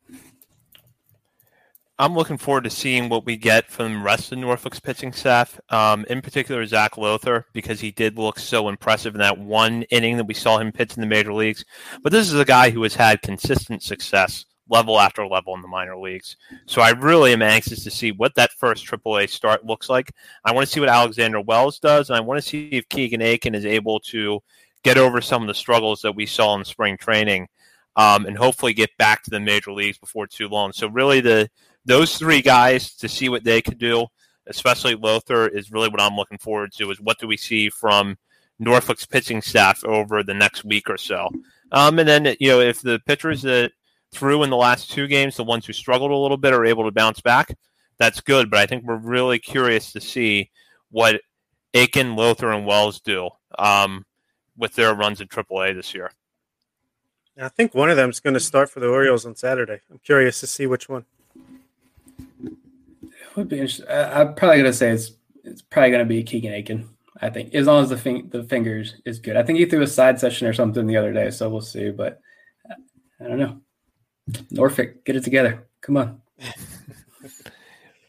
[2.01, 5.61] I'm looking forward to seeing what we get from the rest of Norfolk's pitching staff,
[5.68, 10.16] um, in particular Zach Lowther, because he did look so impressive in that one inning
[10.16, 11.62] that we saw him pitch in the major leagues.
[12.03, 15.68] But this is a guy who has had consistent success level after level in the
[15.68, 16.38] minor leagues.
[16.64, 20.11] So I really am anxious to see what that first AAA start looks like.
[20.42, 23.20] I want to see what Alexander Wells does, and I want to see if Keegan
[23.20, 24.40] Akin is able to
[24.84, 27.48] get over some of the struggles that we saw in spring training,
[27.96, 30.72] um, and hopefully get back to the major leagues before too long.
[30.72, 31.51] So really, the
[31.84, 34.06] those three guys to see what they could do,
[34.46, 36.90] especially Lowther, is really what I'm looking forward to.
[36.90, 38.16] Is what do we see from
[38.58, 41.28] Norfolk's pitching staff over the next week or so?
[41.72, 43.72] Um, and then you know if the pitchers that
[44.12, 46.84] threw in the last two games, the ones who struggled a little bit are able
[46.84, 47.56] to bounce back,
[47.98, 48.50] that's good.
[48.50, 50.50] But I think we're really curious to see
[50.90, 51.20] what
[51.74, 54.04] Akin, Lowther, and Wells do um,
[54.56, 56.10] with their runs in AAA this year.
[57.40, 59.80] I think one of them is going to start for the Orioles on Saturday.
[59.90, 61.06] I'm curious to see which one.
[63.36, 63.86] Would be interesting.
[63.88, 65.12] I, am probably to say it's
[65.44, 66.88] it's probably to be Keegan Akin.
[67.22, 69.36] I think as long as the fing- the fingers is good.
[69.36, 71.90] I think he threw a side session or something the other day, so we'll see.
[71.90, 72.20] But
[73.20, 73.60] I don't know.
[74.50, 75.66] Norfolk, get it together.
[75.80, 76.22] Come on.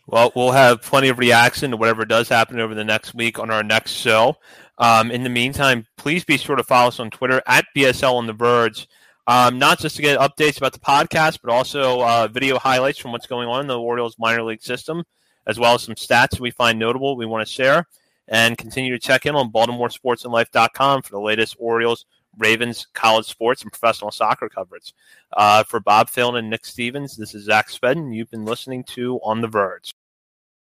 [0.08, 3.52] well, we'll have plenty of reaction to whatever does happen over the next week on
[3.52, 4.36] our next show.
[4.78, 8.28] Um, in the meantime, please be sure to follow us on Twitter at BSL on
[8.28, 8.88] the Verge.
[9.32, 13.14] Um, not just to get updates about the podcast, but also uh, video highlights from
[13.14, 15.06] what's going on in the Orioles minor league system,
[15.48, 17.88] as well as some stats we find notable we want to share.
[18.28, 22.06] And continue to check in on BaltimoreSportsAndLife.com for the latest Orioles
[22.38, 24.94] Ravens college sports and professional soccer coverage.
[25.32, 28.14] Uh, for Bob Phil and Nick Stevens, this is Zach Spedden.
[28.14, 29.94] You've been listening to On the Verge.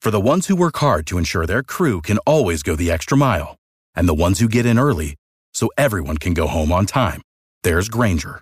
[0.01, 3.17] For the ones who work hard to ensure their crew can always go the extra
[3.17, 3.55] mile,
[3.95, 5.15] and the ones who get in early
[5.53, 7.21] so everyone can go home on time,
[7.63, 8.41] there's Grainger,